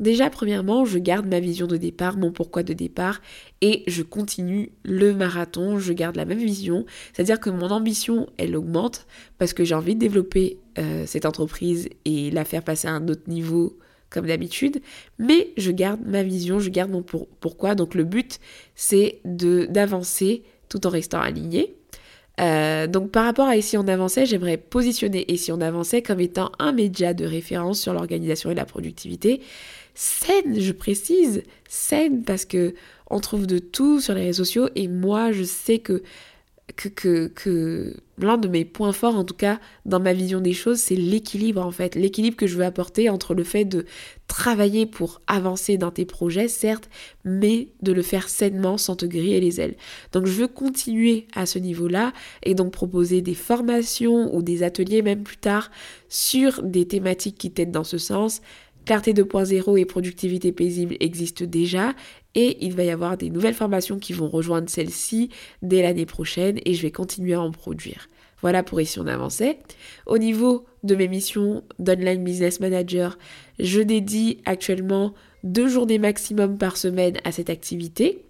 Déjà, 0.00 0.30
premièrement, 0.30 0.84
je 0.84 0.98
garde 0.98 1.26
ma 1.26 1.40
vision 1.40 1.66
de 1.66 1.76
départ, 1.76 2.16
mon 2.16 2.32
pourquoi 2.32 2.62
de 2.62 2.72
départ, 2.72 3.20
et 3.60 3.84
je 3.86 4.02
continue 4.02 4.70
le 4.84 5.14
marathon, 5.14 5.78
je 5.78 5.92
garde 5.92 6.16
la 6.16 6.24
même 6.24 6.38
vision. 6.38 6.84
C'est-à-dire 7.12 7.40
que 7.40 7.50
mon 7.50 7.70
ambition, 7.70 8.28
elle 8.38 8.56
augmente 8.56 9.06
parce 9.38 9.52
que 9.52 9.64
j'ai 9.64 9.74
envie 9.74 9.94
de 9.94 10.00
développer 10.00 10.58
euh, 10.78 11.04
cette 11.06 11.26
entreprise 11.26 11.88
et 12.04 12.30
la 12.30 12.44
faire 12.44 12.62
passer 12.62 12.88
à 12.88 12.92
un 12.92 13.08
autre 13.08 13.28
niveau 13.28 13.78
comme 14.10 14.26
d'habitude, 14.26 14.80
mais 15.18 15.52
je 15.56 15.70
garde 15.70 16.00
ma 16.06 16.22
vision, 16.22 16.58
je 16.58 16.70
garde 16.70 16.90
mon 16.90 17.02
pourquoi. 17.02 17.74
Donc 17.74 17.94
le 17.94 18.04
but, 18.04 18.38
c'est 18.74 19.20
d'avancer 19.24 20.42
tout 20.68 20.86
en 20.86 20.90
restant 20.90 21.20
aligné. 21.20 21.74
Euh, 22.40 22.86
donc 22.86 23.10
par 23.10 23.24
rapport 23.24 23.48
à 23.48 23.56
Ici 23.56 23.76
on 23.76 23.88
avançait, 23.88 24.24
j'aimerais 24.24 24.58
positionner 24.58 25.30
Ici 25.32 25.50
on 25.50 25.60
avançait 25.60 26.02
comme 26.02 26.20
étant 26.20 26.52
un 26.60 26.70
média 26.70 27.12
de 27.12 27.24
référence 27.24 27.80
sur 27.80 27.92
l'organisation 27.92 28.50
et 28.50 28.54
la 28.54 28.64
productivité. 28.64 29.40
Saine, 29.94 30.60
je 30.60 30.70
précise, 30.70 31.42
saine 31.68 32.22
parce 32.22 32.44
que 32.44 32.74
on 33.10 33.18
trouve 33.18 33.48
de 33.48 33.58
tout 33.58 34.00
sur 34.00 34.14
les 34.14 34.26
réseaux 34.26 34.44
sociaux 34.44 34.68
et 34.76 34.86
moi 34.86 35.32
je 35.32 35.42
sais 35.42 35.80
que 35.80 36.04
que, 36.76 37.28
que, 37.28 37.96
l'un 38.18 38.36
de 38.36 38.48
mes 38.48 38.64
points 38.64 38.92
forts, 38.92 39.16
en 39.16 39.24
tout 39.24 39.34
cas 39.34 39.60
dans 39.86 40.00
ma 40.00 40.12
vision 40.12 40.40
des 40.40 40.52
choses, 40.52 40.78
c'est 40.78 40.94
l'équilibre 40.94 41.64
en 41.64 41.70
fait. 41.70 41.94
L'équilibre 41.94 42.36
que 42.36 42.46
je 42.46 42.56
veux 42.56 42.64
apporter 42.64 43.08
entre 43.08 43.34
le 43.34 43.44
fait 43.44 43.64
de 43.64 43.86
travailler 44.26 44.86
pour 44.86 45.20
avancer 45.26 45.78
dans 45.78 45.90
tes 45.90 46.04
projets, 46.04 46.48
certes, 46.48 46.88
mais 47.24 47.68
de 47.82 47.92
le 47.92 48.02
faire 48.02 48.28
sainement 48.28 48.76
sans 48.76 48.96
te 48.96 49.06
griller 49.06 49.40
les 49.40 49.60
ailes. 49.60 49.76
Donc 50.12 50.26
je 50.26 50.32
veux 50.32 50.48
continuer 50.48 51.26
à 51.34 51.46
ce 51.46 51.58
niveau-là 51.58 52.12
et 52.42 52.54
donc 52.54 52.72
proposer 52.72 53.22
des 53.22 53.34
formations 53.34 54.34
ou 54.34 54.42
des 54.42 54.62
ateliers 54.62 55.02
même 55.02 55.22
plus 55.22 55.38
tard 55.38 55.70
sur 56.08 56.62
des 56.62 56.86
thématiques 56.86 57.38
qui 57.38 57.50
t'aident 57.50 57.72
dans 57.72 57.84
ce 57.84 57.98
sens. 57.98 58.40
Clarté 58.88 59.12
2.0 59.12 59.78
et 59.78 59.84
productivité 59.84 60.50
paisible 60.50 60.96
existent 61.00 61.44
déjà 61.44 61.92
et 62.34 62.64
il 62.64 62.74
va 62.74 62.84
y 62.84 62.90
avoir 62.90 63.16
des 63.16 63.30
nouvelles 63.30 63.54
formations 63.54 63.98
qui 63.98 64.12
vont 64.12 64.28
rejoindre 64.28 64.68
celle-ci 64.68 65.30
dès 65.62 65.82
l'année 65.82 66.06
prochaine 66.06 66.58
et 66.64 66.74
je 66.74 66.82
vais 66.82 66.90
continuer 66.90 67.34
à 67.34 67.40
en 67.40 67.50
produire. 67.50 68.08
Voilà 68.40 68.62
pour 68.62 68.80
ici 68.80 69.00
on 69.00 69.06
avançait. 69.06 69.58
Au 70.06 70.18
niveau 70.18 70.66
de 70.84 70.94
mes 70.94 71.08
missions 71.08 71.64
d'online 71.78 72.22
business 72.22 72.60
manager, 72.60 73.18
je 73.58 73.80
dédie 73.80 74.38
actuellement 74.44 75.14
deux 75.44 75.68
journées 75.68 75.98
maximum 75.98 76.58
par 76.58 76.76
semaine 76.76 77.16
à 77.24 77.32
cette 77.32 77.50
activité. 77.50 78.24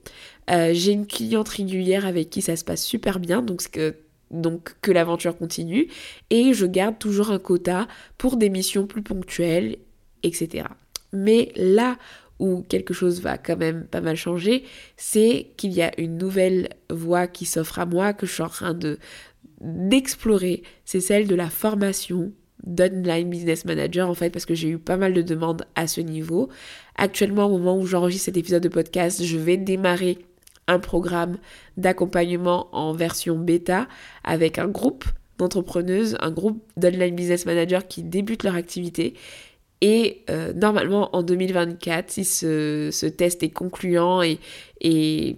Euh, 0.50 0.70
j'ai 0.72 0.92
une 0.92 1.06
cliente 1.06 1.48
régulière 1.48 2.06
avec 2.06 2.30
qui 2.30 2.42
ça 2.42 2.56
se 2.56 2.64
passe 2.64 2.82
super 2.82 3.18
bien, 3.18 3.44
que, 3.70 3.96
donc 4.30 4.74
que 4.80 4.90
l'aventure 4.90 5.36
continue. 5.36 5.88
Et 6.30 6.54
je 6.54 6.66
garde 6.66 6.98
toujours 6.98 7.30
un 7.30 7.38
quota 7.38 7.86
pour 8.16 8.36
des 8.36 8.48
missions 8.48 8.86
plus 8.86 9.02
ponctuelles, 9.02 9.76
etc. 10.22 10.64
Mais 11.12 11.52
là 11.56 11.96
où 12.38 12.62
quelque 12.68 12.94
chose 12.94 13.20
va 13.20 13.38
quand 13.38 13.56
même 13.56 13.84
pas 13.84 14.00
mal 14.00 14.16
changer, 14.16 14.64
c'est 14.96 15.48
qu'il 15.56 15.72
y 15.72 15.82
a 15.82 15.98
une 16.00 16.18
nouvelle 16.18 16.68
voie 16.90 17.26
qui 17.26 17.46
s'offre 17.46 17.78
à 17.78 17.86
moi, 17.86 18.12
que 18.12 18.26
je 18.26 18.32
suis 18.32 18.42
en 18.42 18.48
train 18.48 18.74
de 18.74 18.98
d'explorer. 19.60 20.62
C'est 20.84 21.00
celle 21.00 21.26
de 21.26 21.34
la 21.34 21.50
formation 21.50 22.32
d'online 22.64 23.30
business 23.30 23.64
manager 23.64 24.08
en 24.08 24.14
fait 24.14 24.30
parce 24.30 24.46
que 24.46 24.54
j'ai 24.54 24.68
eu 24.68 24.78
pas 24.78 24.96
mal 24.96 25.14
de 25.14 25.22
demandes 25.22 25.64
à 25.74 25.86
ce 25.86 26.00
niveau. 26.00 26.48
Actuellement 26.96 27.46
au 27.46 27.58
moment 27.58 27.78
où 27.78 27.86
j'enregistre 27.86 28.26
cet 28.26 28.36
épisode 28.36 28.62
de 28.62 28.68
podcast, 28.68 29.22
je 29.22 29.36
vais 29.36 29.56
démarrer 29.56 30.18
un 30.66 30.78
programme 30.78 31.38
d'accompagnement 31.76 32.68
en 32.72 32.92
version 32.92 33.38
bêta 33.38 33.88
avec 34.22 34.58
un 34.58 34.68
groupe 34.68 35.04
d'entrepreneuses, 35.38 36.16
un 36.20 36.30
groupe 36.30 36.62
d'online 36.76 37.14
business 37.14 37.46
managers 37.46 37.86
qui 37.88 38.02
débutent 38.02 38.44
leur 38.44 38.54
activité. 38.54 39.14
Et 39.80 40.22
euh, 40.28 40.52
normalement, 40.52 41.14
en 41.14 41.22
2024, 41.22 42.10
si 42.10 42.24
ce, 42.24 43.06
test 43.06 43.42
est 43.42 43.50
concluant 43.50 44.22
et, 44.22 44.38
et, 44.80 45.36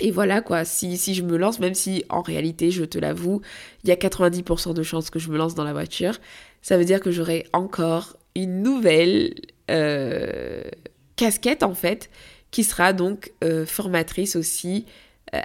et 0.00 0.10
voilà 0.10 0.42
quoi, 0.42 0.64
si, 0.64 0.98
si, 0.98 1.14
je 1.14 1.22
me 1.22 1.36
lance, 1.36 1.58
même 1.58 1.74
si 1.74 2.04
en 2.10 2.20
réalité, 2.20 2.70
je 2.70 2.84
te 2.84 2.98
l'avoue, 2.98 3.40
il 3.84 3.88
y 3.88 3.92
a 3.92 3.96
90% 3.96 4.74
de 4.74 4.82
chances 4.82 5.10
que 5.10 5.18
je 5.18 5.30
me 5.30 5.38
lance 5.38 5.54
dans 5.54 5.64
la 5.64 5.72
voiture, 5.72 6.18
ça 6.62 6.76
veut 6.76 6.84
dire 6.84 7.00
que 7.00 7.10
j'aurai 7.10 7.46
encore 7.52 8.16
une 8.34 8.62
nouvelle 8.62 9.34
euh, 9.70 10.62
casquette 11.16 11.62
en 11.62 11.74
fait, 11.74 12.10
qui 12.50 12.64
sera 12.64 12.92
donc 12.92 13.32
euh, 13.42 13.66
formatrice 13.66 14.36
aussi 14.36 14.84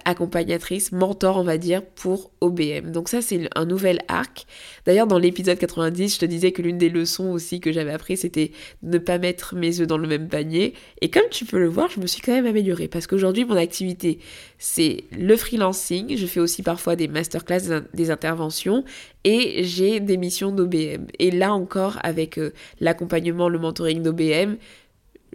accompagnatrice, 0.06 0.92
mentor, 0.92 1.38
on 1.38 1.44
va 1.44 1.58
dire, 1.58 1.84
pour 1.84 2.32
OBM. 2.42 2.92
Donc 2.92 3.10
ça, 3.10 3.22
c'est 3.22 3.50
un 3.56 3.66
nouvel 3.66 4.00
arc. 4.08 4.46
D'ailleurs, 4.86 5.08
dans 5.08 5.20
l'épisode 5.20 5.58
90, 5.58 6.16
je 6.16 6.20
te 6.20 6.26
disais 6.26 6.52
que 6.52 6.62
l'une 6.62 6.78
des 6.78 6.90
leçons 6.90 7.32
aussi 7.32 7.60
que 7.60 7.72
j'avais 7.72 7.92
appris, 7.92 8.18
c'était 8.18 8.52
ne 8.82 8.98
pas 8.98 9.18
mettre 9.18 9.56
mes 9.56 9.82
œufs 9.82 9.88
dans 9.88 9.98
le 9.98 10.08
même 10.08 10.28
panier. 10.28 10.74
Et 11.02 11.10
comme 11.10 11.30
tu 11.32 11.46
peux 11.46 11.60
le 11.60 11.68
voir, 11.68 11.90
je 11.90 12.00
me 12.00 12.08
suis 12.08 12.22
quand 12.22 12.34
même 12.34 12.46
améliorée 12.46 12.88
parce 12.88 13.08
qu'aujourd'hui, 13.08 13.46
mon 13.46 13.58
activité, 13.58 14.20
c'est 14.58 15.06
le 15.18 15.36
freelancing. 15.36 16.16
Je 16.16 16.26
fais 16.26 16.40
aussi 16.40 16.64
parfois 16.64 16.96
des 16.96 17.08
masterclass, 17.08 17.82
des 17.94 18.12
interventions 18.12 18.84
et 19.24 19.64
j'ai 19.64 20.00
des 20.00 20.18
missions 20.18 20.52
d'OBM. 20.52 21.08
Et 21.20 21.32
là 21.32 21.54
encore, 21.54 21.98
avec 22.04 22.38
euh, 22.38 22.52
l'accompagnement, 22.80 23.50
le 23.50 23.60
mentoring 23.60 24.02
d'OBM, 24.02 24.58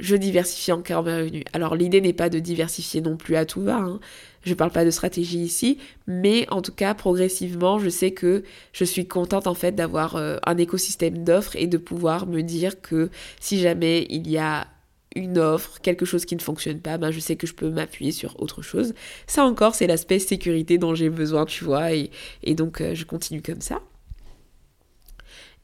je 0.01 0.17
diversifie 0.17 0.73
encore 0.73 1.03
mes 1.03 1.17
revenus. 1.17 1.45
Alors 1.53 1.75
l'idée 1.75 2.01
n'est 2.01 2.13
pas 2.13 2.29
de 2.29 2.39
diversifier 2.39 3.01
non 3.01 3.17
plus 3.17 3.37
à 3.37 3.45
tout 3.45 3.63
va, 3.63 3.77
hein. 3.77 4.01
je 4.43 4.55
parle 4.55 4.71
pas 4.71 4.85
de 4.85 4.91
stratégie 4.91 5.39
ici, 5.39 5.79
mais 6.07 6.47
en 6.51 6.63
tout 6.63 6.73
cas 6.73 6.95
progressivement 6.95 7.79
je 7.79 7.89
sais 7.89 8.13
que 8.13 8.45
je 8.73 8.85
suis 8.85 9.07
contente 9.07 9.47
en 9.47 9.55
fait 9.55 9.73
d'avoir 9.73 10.17
euh, 10.17 10.39
un 10.47 10.57
écosystème 10.57 11.25
d'offres 11.25 11.57
et 11.57 11.67
de 11.67 11.79
pouvoir 11.79 12.27
me 12.27 12.43
dire 12.43 12.81
que 12.81 13.11
si 13.41 13.59
jamais 13.61 14.07
il 14.11 14.29
y 14.29 14.39
a 14.39 14.69
une 15.17 15.39
offre, 15.39 15.81
quelque 15.81 16.05
chose 16.05 16.25
qui 16.25 16.37
ne 16.37 16.41
fonctionne 16.41 16.81
pas, 16.81 16.99
ben 16.99 17.11
je 17.11 17.19
sais 17.19 17.37
que 17.37 17.47
je 17.47 17.55
peux 17.55 17.71
m'appuyer 17.71 18.13
sur 18.13 18.41
autre 18.41 18.63
chose. 18.63 18.95
Ça 19.27 19.45
encore 19.45 19.75
c'est 19.75 19.87
l'aspect 19.87 20.19
sécurité 20.19 20.79
dont 20.79 20.95
j'ai 20.95 21.11
besoin, 21.11 21.45
tu 21.47 21.65
vois, 21.65 21.93
et, 21.93 22.11
donc 22.55 22.81
euh, 22.81 22.95
je 22.95 23.05
continue 23.05 23.43
comme 23.43 23.61
ça. 23.61 23.81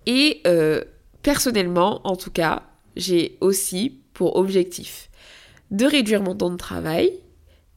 Et 0.07 0.41
euh, 0.47 0.83
personnellement, 1.23 2.07
en 2.07 2.17
tout 2.17 2.31
cas, 2.31 2.63
j'ai 2.97 3.39
aussi 3.41 4.04
pour 4.15 4.37
objectif 4.37 5.11
de 5.71 5.85
réduire 5.85 6.23
mon 6.23 6.35
temps 6.35 6.51
de 6.51 6.57
travail 6.57 7.13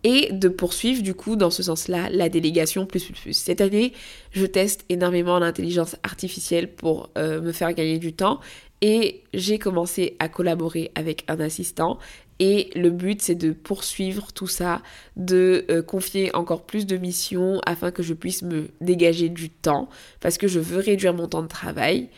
et 0.04 0.32
de 0.32 0.48
poursuivre 0.48 1.02
du 1.02 1.14
coup 1.14 1.36
dans 1.36 1.50
ce 1.50 1.64
sens-là 1.64 2.10
la 2.12 2.30
délégation 2.30 2.86
plus 2.86 3.04
plus 3.04 3.14
plus. 3.14 3.34
Cette 3.34 3.62
année, 3.62 3.94
je 4.32 4.46
teste 4.46 4.86
énormément 4.90 5.40
l'intelligence 5.40 5.96
artificielle 6.04 6.74
pour 6.74 7.10
euh, 7.18 7.42
me 7.42 7.52
faire 7.52 7.74
gagner 7.74 7.98
du 7.98 8.14
temps 8.14 8.40
et 8.82 9.24
j'ai 9.34 9.58
commencé 9.58 10.16
à 10.20 10.30
collaborer 10.30 10.92
avec 10.94 11.24
un 11.28 11.40
assistant 11.40 11.98
et 12.40 12.70
le 12.76 12.92
but 12.92 13.22
c'est 13.22 13.36
de 13.36 13.52
poursuivre 13.52 14.32
tout 14.32 14.48
ça, 14.48 14.84
de 15.16 15.66
euh, 15.72 15.82
confier 15.82 16.34
encore 16.36 16.68
plus 16.68 16.86
de 16.86 16.98
missions 16.98 17.60
afin 17.66 17.90
que 17.90 18.04
je 18.04 18.14
puisse 18.14 18.44
me 18.44 18.70
dégager 18.80 19.30
du 19.30 19.50
temps 19.50 19.90
parce 20.20 20.38
que 20.38 20.48
je 20.48 20.60
veux 20.60 20.80
réduire 20.80 21.16
mon 21.16 21.28
temps 21.28 21.42
de 21.42 21.48
travail 21.48 22.10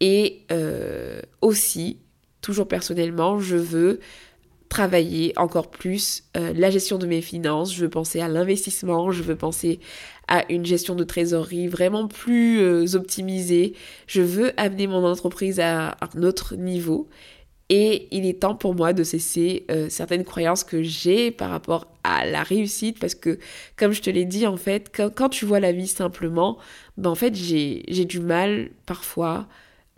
et 0.00 0.40
euh, 0.50 1.20
aussi 1.42 1.98
toujours 2.40 2.68
personnellement, 2.68 3.38
je 3.38 3.56
veux 3.56 4.00
travailler 4.70 5.32
encore 5.36 5.68
plus 5.68 6.22
euh, 6.36 6.52
la 6.54 6.70
gestion 6.70 6.96
de 6.96 7.06
mes 7.06 7.20
finances, 7.20 7.74
je 7.74 7.82
veux 7.82 7.90
penser 7.90 8.20
à 8.20 8.28
l'investissement, 8.28 9.10
je 9.10 9.22
veux 9.22 9.36
penser 9.36 9.80
à 10.28 10.50
une 10.50 10.64
gestion 10.64 10.94
de 10.94 11.02
trésorerie 11.02 11.66
vraiment 11.66 12.06
plus 12.06 12.60
euh, 12.60 12.94
optimisée, 12.94 13.74
je 14.06 14.22
veux 14.22 14.52
amener 14.58 14.86
mon 14.86 15.04
entreprise 15.04 15.58
à 15.58 15.96
un 16.00 16.22
autre 16.22 16.54
niveau. 16.54 17.08
Et 17.68 18.08
il 18.10 18.26
est 18.26 18.40
temps 18.40 18.56
pour 18.56 18.74
moi 18.74 18.92
de 18.92 19.04
cesser 19.04 19.64
euh, 19.70 19.88
certaines 19.88 20.24
croyances 20.24 20.64
que 20.64 20.82
j'ai 20.82 21.30
par 21.30 21.50
rapport 21.50 21.86
à 22.02 22.26
la 22.26 22.42
réussite. 22.42 22.98
Parce 22.98 23.14
que 23.14 23.38
comme 23.76 23.92
je 23.92 24.02
te 24.02 24.10
l'ai 24.10 24.24
dit 24.24 24.44
en 24.46 24.56
fait, 24.56 24.90
quand, 24.92 25.28
tu 25.28 25.44
vois 25.44 25.60
la 25.60 25.70
vie 25.70 25.86
simplement, 25.86 26.58
ben 26.96 27.10
en 27.10 27.14
fait 27.14 27.34
j'ai 27.34 28.04
du 28.04 28.18
mal 28.18 28.70
parfois 28.86 29.46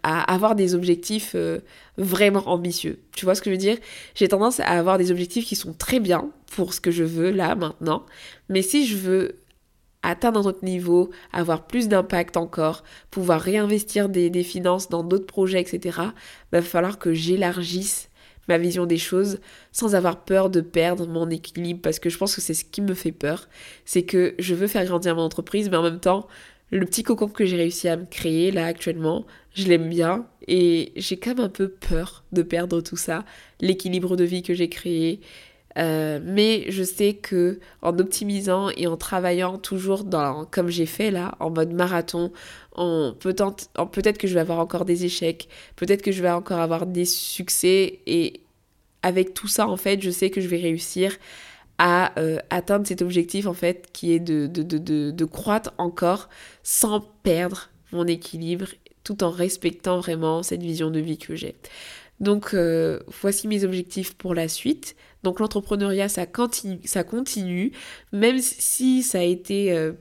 à 0.02 0.32
avoir 0.32 0.54
des 0.54 0.74
objectifs 0.74 1.32
euh, 1.34 1.60
vraiment 1.96 2.48
ambitieux. 2.48 3.00
Tu 3.14 3.24
vois 3.24 3.34
ce 3.34 3.42
que 3.42 3.50
je 3.50 3.54
veux 3.54 3.58
dire? 3.58 3.78
J'ai 4.14 4.28
tendance 4.28 4.60
à 4.60 4.66
avoir 4.66 4.98
des 4.98 5.10
objectifs 5.10 5.46
qui 5.46 5.56
sont 5.56 5.72
très 5.72 6.00
bien 6.00 6.30
pour 6.54 6.74
ce 6.74 6.80
que 6.80 6.90
je 6.90 7.04
veux 7.04 7.30
là, 7.30 7.54
maintenant. 7.54 8.04
Mais 8.48 8.62
si 8.62 8.86
je 8.86 8.96
veux 8.96 9.36
atteindre 10.02 10.40
un 10.40 10.44
autre 10.44 10.64
niveau, 10.64 11.10
avoir 11.32 11.66
plus 11.66 11.88
d'impact 11.88 12.36
encore, 12.36 12.82
pouvoir 13.10 13.40
réinvestir 13.40 14.08
des, 14.08 14.42
finances 14.42 14.88
dans 14.88 15.04
d'autres 15.04 15.26
projets, 15.26 15.60
etc., 15.60 15.80
il 15.84 16.12
bah, 16.50 16.60
va 16.60 16.62
falloir 16.62 16.98
que 16.98 17.12
j'élargisse 17.12 18.08
ma 18.48 18.58
vision 18.58 18.86
des 18.86 18.98
choses 18.98 19.38
sans 19.70 19.94
avoir 19.94 20.24
peur 20.24 20.50
de 20.50 20.60
perdre 20.60 21.06
mon 21.06 21.30
équilibre 21.30 21.80
parce 21.80 22.00
que 22.00 22.10
je 22.10 22.18
pense 22.18 22.34
que 22.34 22.40
c'est 22.40 22.54
ce 22.54 22.64
qui 22.64 22.80
me 22.80 22.94
fait 22.94 23.12
peur. 23.12 23.48
C'est 23.84 24.02
que 24.02 24.34
je 24.40 24.54
veux 24.54 24.66
faire 24.66 24.84
grandir 24.84 25.14
mon 25.14 25.22
entreprise, 25.22 25.70
mais 25.70 25.76
en 25.76 25.82
même 25.82 26.00
temps, 26.00 26.26
le 26.72 26.86
petit 26.86 27.02
cocon 27.02 27.28
que 27.28 27.44
j'ai 27.44 27.56
réussi 27.56 27.86
à 27.88 27.96
me 27.96 28.06
créer 28.06 28.50
là 28.50 28.64
actuellement, 28.66 29.26
je 29.54 29.68
l'aime 29.68 29.88
bien 29.90 30.26
et 30.48 30.92
j'ai 30.96 31.18
quand 31.18 31.34
même 31.34 31.44
un 31.44 31.50
peu 31.50 31.68
peur 31.68 32.24
de 32.32 32.42
perdre 32.42 32.80
tout 32.80 32.96
ça, 32.96 33.24
l'équilibre 33.60 34.16
de 34.16 34.24
vie 34.24 34.42
que 34.42 34.54
j'ai 34.54 34.70
créé. 34.70 35.20
Euh, 35.78 36.18
mais 36.22 36.70
je 36.70 36.82
sais 36.82 37.14
que 37.14 37.60
en 37.82 37.98
optimisant 37.98 38.70
et 38.70 38.86
en 38.86 38.96
travaillant 38.96 39.56
toujours 39.58 40.04
dans 40.04 40.44
comme 40.44 40.68
j'ai 40.68 40.84
fait 40.84 41.10
là 41.10 41.34
en 41.40 41.48
mode 41.48 41.72
marathon 41.72 42.30
peut-être 42.76 43.70
peut-être 43.90 44.18
que 44.18 44.26
je 44.26 44.34
vais 44.34 44.40
avoir 44.40 44.58
encore 44.58 44.84
des 44.84 45.06
échecs 45.06 45.48
peut-être 45.76 46.02
que 46.02 46.12
je 46.12 46.20
vais 46.20 46.30
encore 46.30 46.58
avoir 46.58 46.84
des 46.84 47.06
succès 47.06 48.00
et 48.06 48.42
avec 49.02 49.32
tout 49.32 49.48
ça 49.48 49.66
en 49.66 49.78
fait 49.78 50.02
je 50.02 50.10
sais 50.10 50.28
que 50.28 50.42
je 50.42 50.48
vais 50.48 50.58
réussir 50.58 51.16
à 51.78 52.18
euh, 52.18 52.38
atteindre 52.50 52.86
cet 52.86 53.02
objectif 53.02 53.46
en 53.46 53.54
fait 53.54 53.88
qui 53.92 54.12
est 54.12 54.20
de, 54.20 54.46
de, 54.46 54.62
de, 54.62 55.10
de, 55.10 55.24
croître 55.24 55.72
encore 55.78 56.28
sans 56.62 57.00
perdre 57.22 57.70
mon 57.92 58.06
équilibre 58.06 58.66
tout 59.04 59.24
en 59.24 59.30
respectant 59.30 59.98
vraiment 59.98 60.42
cette 60.42 60.62
vision 60.62 60.90
de 60.90 61.00
vie 61.00 61.18
que 61.18 61.34
j'ai. 61.34 61.56
Donc 62.20 62.54
euh, 62.54 63.00
voici 63.20 63.48
mes 63.48 63.64
objectifs 63.64 64.14
pour 64.14 64.34
la 64.34 64.48
suite. 64.48 64.94
Donc 65.22 65.40
l'entrepreneuriat 65.40 66.08
ça 66.08 66.26
continue, 66.26 66.80
ça 66.84 67.04
continue 67.04 67.72
même 68.12 68.38
si 68.38 69.02
ça 69.02 69.18
a 69.18 69.22
été 69.22 69.72
euh, 69.72 69.92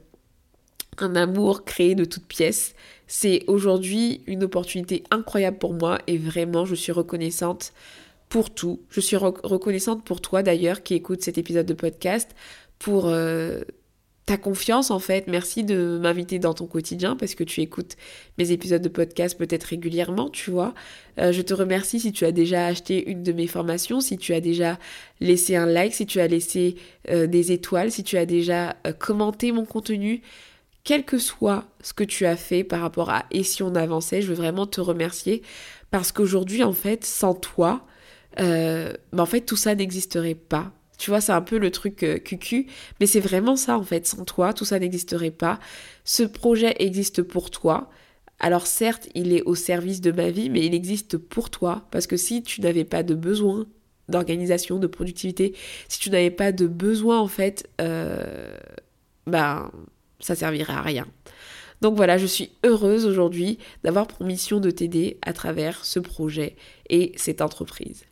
un 0.99 1.15
amour 1.15 1.65
créé 1.65 1.95
de 1.95 2.05
toutes 2.05 2.25
pièces. 2.27 2.75
C'est 3.07 3.43
aujourd'hui 3.47 4.23
une 4.27 4.43
opportunité 4.43 5.03
incroyable 5.09 5.57
pour 5.57 5.73
moi 5.73 5.99
et 6.07 6.17
vraiment 6.17 6.65
je 6.65 6.75
suis 6.75 6.91
reconnaissante 6.91 7.73
pour 8.31 8.49
tout. 8.49 8.79
Je 8.89 9.01
suis 9.01 9.17
reconnaissante 9.17 10.05
pour 10.05 10.21
toi 10.21 10.41
d'ailleurs 10.41 10.83
qui 10.83 10.93
écoute 10.93 11.21
cet 11.21 11.37
épisode 11.37 11.65
de 11.65 11.73
podcast, 11.73 12.29
pour 12.79 13.07
euh, 13.07 13.59
ta 14.25 14.37
confiance 14.37 14.89
en 14.89 14.99
fait. 14.99 15.27
Merci 15.27 15.65
de 15.65 15.99
m'inviter 16.01 16.39
dans 16.39 16.53
ton 16.53 16.65
quotidien 16.65 17.17
parce 17.17 17.35
que 17.35 17.43
tu 17.43 17.59
écoutes 17.59 17.97
mes 18.37 18.53
épisodes 18.53 18.81
de 18.81 18.87
podcast 18.87 19.37
peut-être 19.37 19.65
régulièrement, 19.65 20.29
tu 20.29 20.49
vois. 20.49 20.73
Euh, 21.19 21.33
je 21.33 21.41
te 21.41 21.53
remercie 21.53 21.99
si 21.99 22.13
tu 22.13 22.23
as 22.23 22.31
déjà 22.31 22.67
acheté 22.67 23.11
une 23.11 23.21
de 23.21 23.33
mes 23.33 23.47
formations, 23.47 23.99
si 23.99 24.17
tu 24.17 24.33
as 24.33 24.39
déjà 24.39 24.79
laissé 25.19 25.57
un 25.57 25.65
like, 25.65 25.93
si 25.93 26.05
tu 26.05 26.21
as 26.21 26.27
laissé 26.27 26.75
euh, 27.09 27.27
des 27.27 27.51
étoiles, 27.51 27.91
si 27.91 28.05
tu 28.05 28.15
as 28.15 28.25
déjà 28.25 28.77
commenté 28.97 29.51
mon 29.51 29.65
contenu. 29.65 30.21
Quel 30.85 31.03
que 31.03 31.17
soit 31.17 31.65
ce 31.81 31.93
que 31.93 32.05
tu 32.05 32.25
as 32.25 32.37
fait 32.37 32.63
par 32.63 32.79
rapport 32.79 33.09
à 33.09 33.25
et 33.29 33.43
si 33.43 33.61
on 33.61 33.75
avançait, 33.75 34.21
je 34.21 34.27
veux 34.27 34.35
vraiment 34.35 34.67
te 34.67 34.79
remercier 34.79 35.41
parce 35.91 36.13
qu'aujourd'hui 36.13 36.63
en 36.63 36.71
fait, 36.71 37.03
sans 37.03 37.33
toi, 37.33 37.85
euh, 38.39 38.93
en 39.17 39.25
fait 39.25 39.41
tout 39.41 39.55
ça 39.55 39.75
n'existerait 39.75 40.35
pas. 40.35 40.71
Tu 40.97 41.09
vois, 41.09 41.19
c'est 41.19 41.31
un 41.31 41.41
peu 41.41 41.57
le 41.57 41.71
truc 41.71 42.03
euh, 42.03 42.19
cucu, 42.19 42.67
mais 42.99 43.07
c'est 43.07 43.19
vraiment 43.19 43.55
ça 43.55 43.75
en 43.75 43.83
fait. 43.83 44.05
Sans 44.05 44.23
toi, 44.23 44.53
tout 44.53 44.65
ça 44.65 44.77
n'existerait 44.77 45.31
pas. 45.31 45.59
Ce 46.03 46.21
projet 46.21 46.75
existe 46.77 47.23
pour 47.23 47.49
toi. 47.49 47.89
Alors 48.39 48.67
certes, 48.67 49.09
il 49.15 49.33
est 49.33 49.41
au 49.43 49.55
service 49.55 49.99
de 50.01 50.11
ma 50.11 50.29
vie, 50.29 50.51
mais 50.51 50.63
il 50.63 50.75
existe 50.75 51.17
pour 51.17 51.49
toi. 51.49 51.87
Parce 51.89 52.05
que 52.05 52.17
si 52.17 52.43
tu 52.43 52.61
n'avais 52.61 52.85
pas 52.85 53.01
de 53.01 53.15
besoin 53.15 53.65
d'organisation, 54.09 54.77
de 54.77 54.85
productivité, 54.85 55.55
si 55.87 55.99
tu 55.99 56.11
n'avais 56.11 56.29
pas 56.29 56.51
de 56.51 56.67
besoin 56.67 57.19
en 57.19 57.27
fait, 57.27 57.67
euh, 57.81 58.55
ben 59.25 59.71
ça 60.19 60.35
servirait 60.35 60.73
à 60.73 60.81
rien. 60.83 61.07
Donc 61.81 61.95
voilà, 61.95 62.19
je 62.19 62.27
suis 62.27 62.51
heureuse 62.63 63.07
aujourd'hui 63.07 63.57
d'avoir 63.83 64.05
pour 64.05 64.23
mission 64.25 64.59
de 64.59 64.69
t'aider 64.69 65.17
à 65.23 65.33
travers 65.33 65.83
ce 65.83 65.99
projet 65.99 66.55
et 66.89 67.11
cette 67.15 67.41
entreprise. 67.41 68.05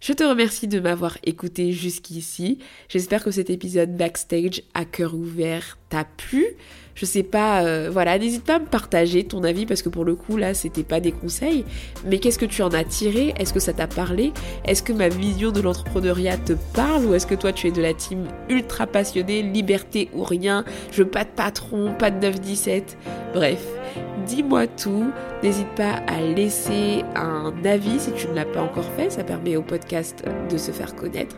Je 0.00 0.12
te 0.12 0.22
remercie 0.22 0.68
de 0.68 0.78
m'avoir 0.78 1.18
écouté 1.24 1.72
jusqu'ici. 1.72 2.58
J'espère 2.88 3.24
que 3.24 3.30
cet 3.30 3.50
épisode 3.50 3.96
backstage 3.96 4.62
à 4.74 4.84
cœur 4.84 5.14
ouvert 5.14 5.78
t'a 5.88 6.04
plu. 6.04 6.46
Je 6.96 7.04
sais 7.04 7.22
pas, 7.22 7.62
euh, 7.62 7.90
voilà, 7.92 8.18
n'hésite 8.18 8.42
pas 8.42 8.56
à 8.56 8.58
me 8.58 8.64
partager 8.64 9.22
ton 9.22 9.44
avis 9.44 9.66
parce 9.66 9.82
que 9.82 9.90
pour 9.90 10.06
le 10.06 10.14
coup 10.14 10.38
là 10.38 10.54
c'était 10.54 10.82
pas 10.82 10.98
des 10.98 11.12
conseils, 11.12 11.66
mais 12.06 12.18
qu'est-ce 12.18 12.38
que 12.38 12.46
tu 12.46 12.62
en 12.62 12.70
as 12.70 12.84
tiré? 12.84 13.34
Est-ce 13.38 13.52
que 13.52 13.60
ça 13.60 13.74
t'a 13.74 13.86
parlé? 13.86 14.32
Est-ce 14.64 14.82
que 14.82 14.94
ma 14.94 15.08
vision 15.08 15.52
de 15.52 15.60
l'entrepreneuriat 15.60 16.38
te 16.38 16.54
parle? 16.72 17.04
Ou 17.04 17.12
est-ce 17.12 17.26
que 17.26 17.34
toi 17.34 17.52
tu 17.52 17.68
es 17.68 17.70
de 17.70 17.82
la 17.82 17.92
team 17.92 18.24
ultra 18.48 18.86
passionnée, 18.86 19.42
liberté 19.42 20.08
ou 20.14 20.24
rien, 20.24 20.64
je 20.90 21.02
veux 21.02 21.08
pas 21.08 21.24
de 21.24 21.30
patron, 21.30 21.92
pas 21.98 22.10
de 22.10 22.26
9-17 22.26 22.82
Bref, 23.34 23.62
dis-moi 24.26 24.66
tout. 24.66 25.12
N'hésite 25.42 25.68
pas 25.76 26.00
à 26.06 26.22
laisser 26.22 27.04
un 27.14 27.52
avis 27.66 28.00
si 28.00 28.12
tu 28.12 28.26
ne 28.28 28.34
l'as 28.34 28.46
pas 28.46 28.62
encore 28.62 28.90
fait, 28.96 29.10
ça 29.10 29.22
permet 29.22 29.56
au 29.56 29.62
podcast 29.62 30.24
de 30.50 30.56
se 30.56 30.70
faire 30.70 30.94
connaître. 30.94 31.36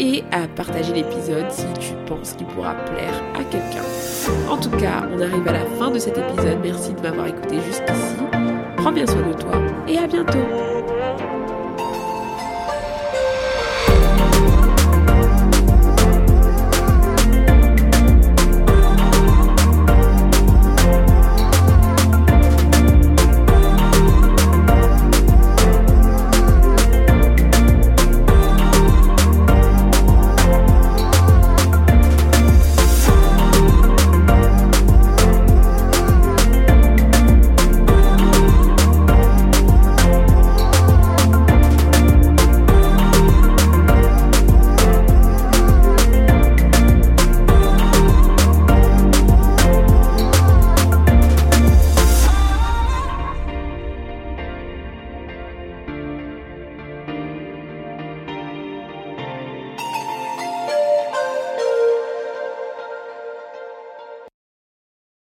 Et 0.00 0.22
à 0.30 0.46
partager 0.46 0.94
l'épisode 0.94 1.50
si 1.50 1.66
tu 1.80 1.94
penses 2.06 2.32
qu'il 2.34 2.46
pourra 2.46 2.74
plaire 2.74 3.22
à 3.34 3.42
quelqu'un. 3.44 3.82
En 4.48 4.56
tout 4.56 4.70
cas, 4.70 5.08
on 5.12 5.20
arrive 5.20 5.46
à 5.48 5.52
la 5.52 5.66
fin 5.78 5.90
de 5.90 5.98
cet 5.98 6.16
épisode. 6.16 6.58
Merci 6.62 6.94
de 6.94 7.00
m'avoir 7.00 7.26
écouté 7.26 7.56
jusqu'ici. 7.56 8.16
Prends 8.76 8.92
bien 8.92 9.06
soin 9.06 9.22
de 9.22 9.32
toi 9.32 9.52
et 9.88 9.98
à 9.98 10.06
bientôt 10.06 10.77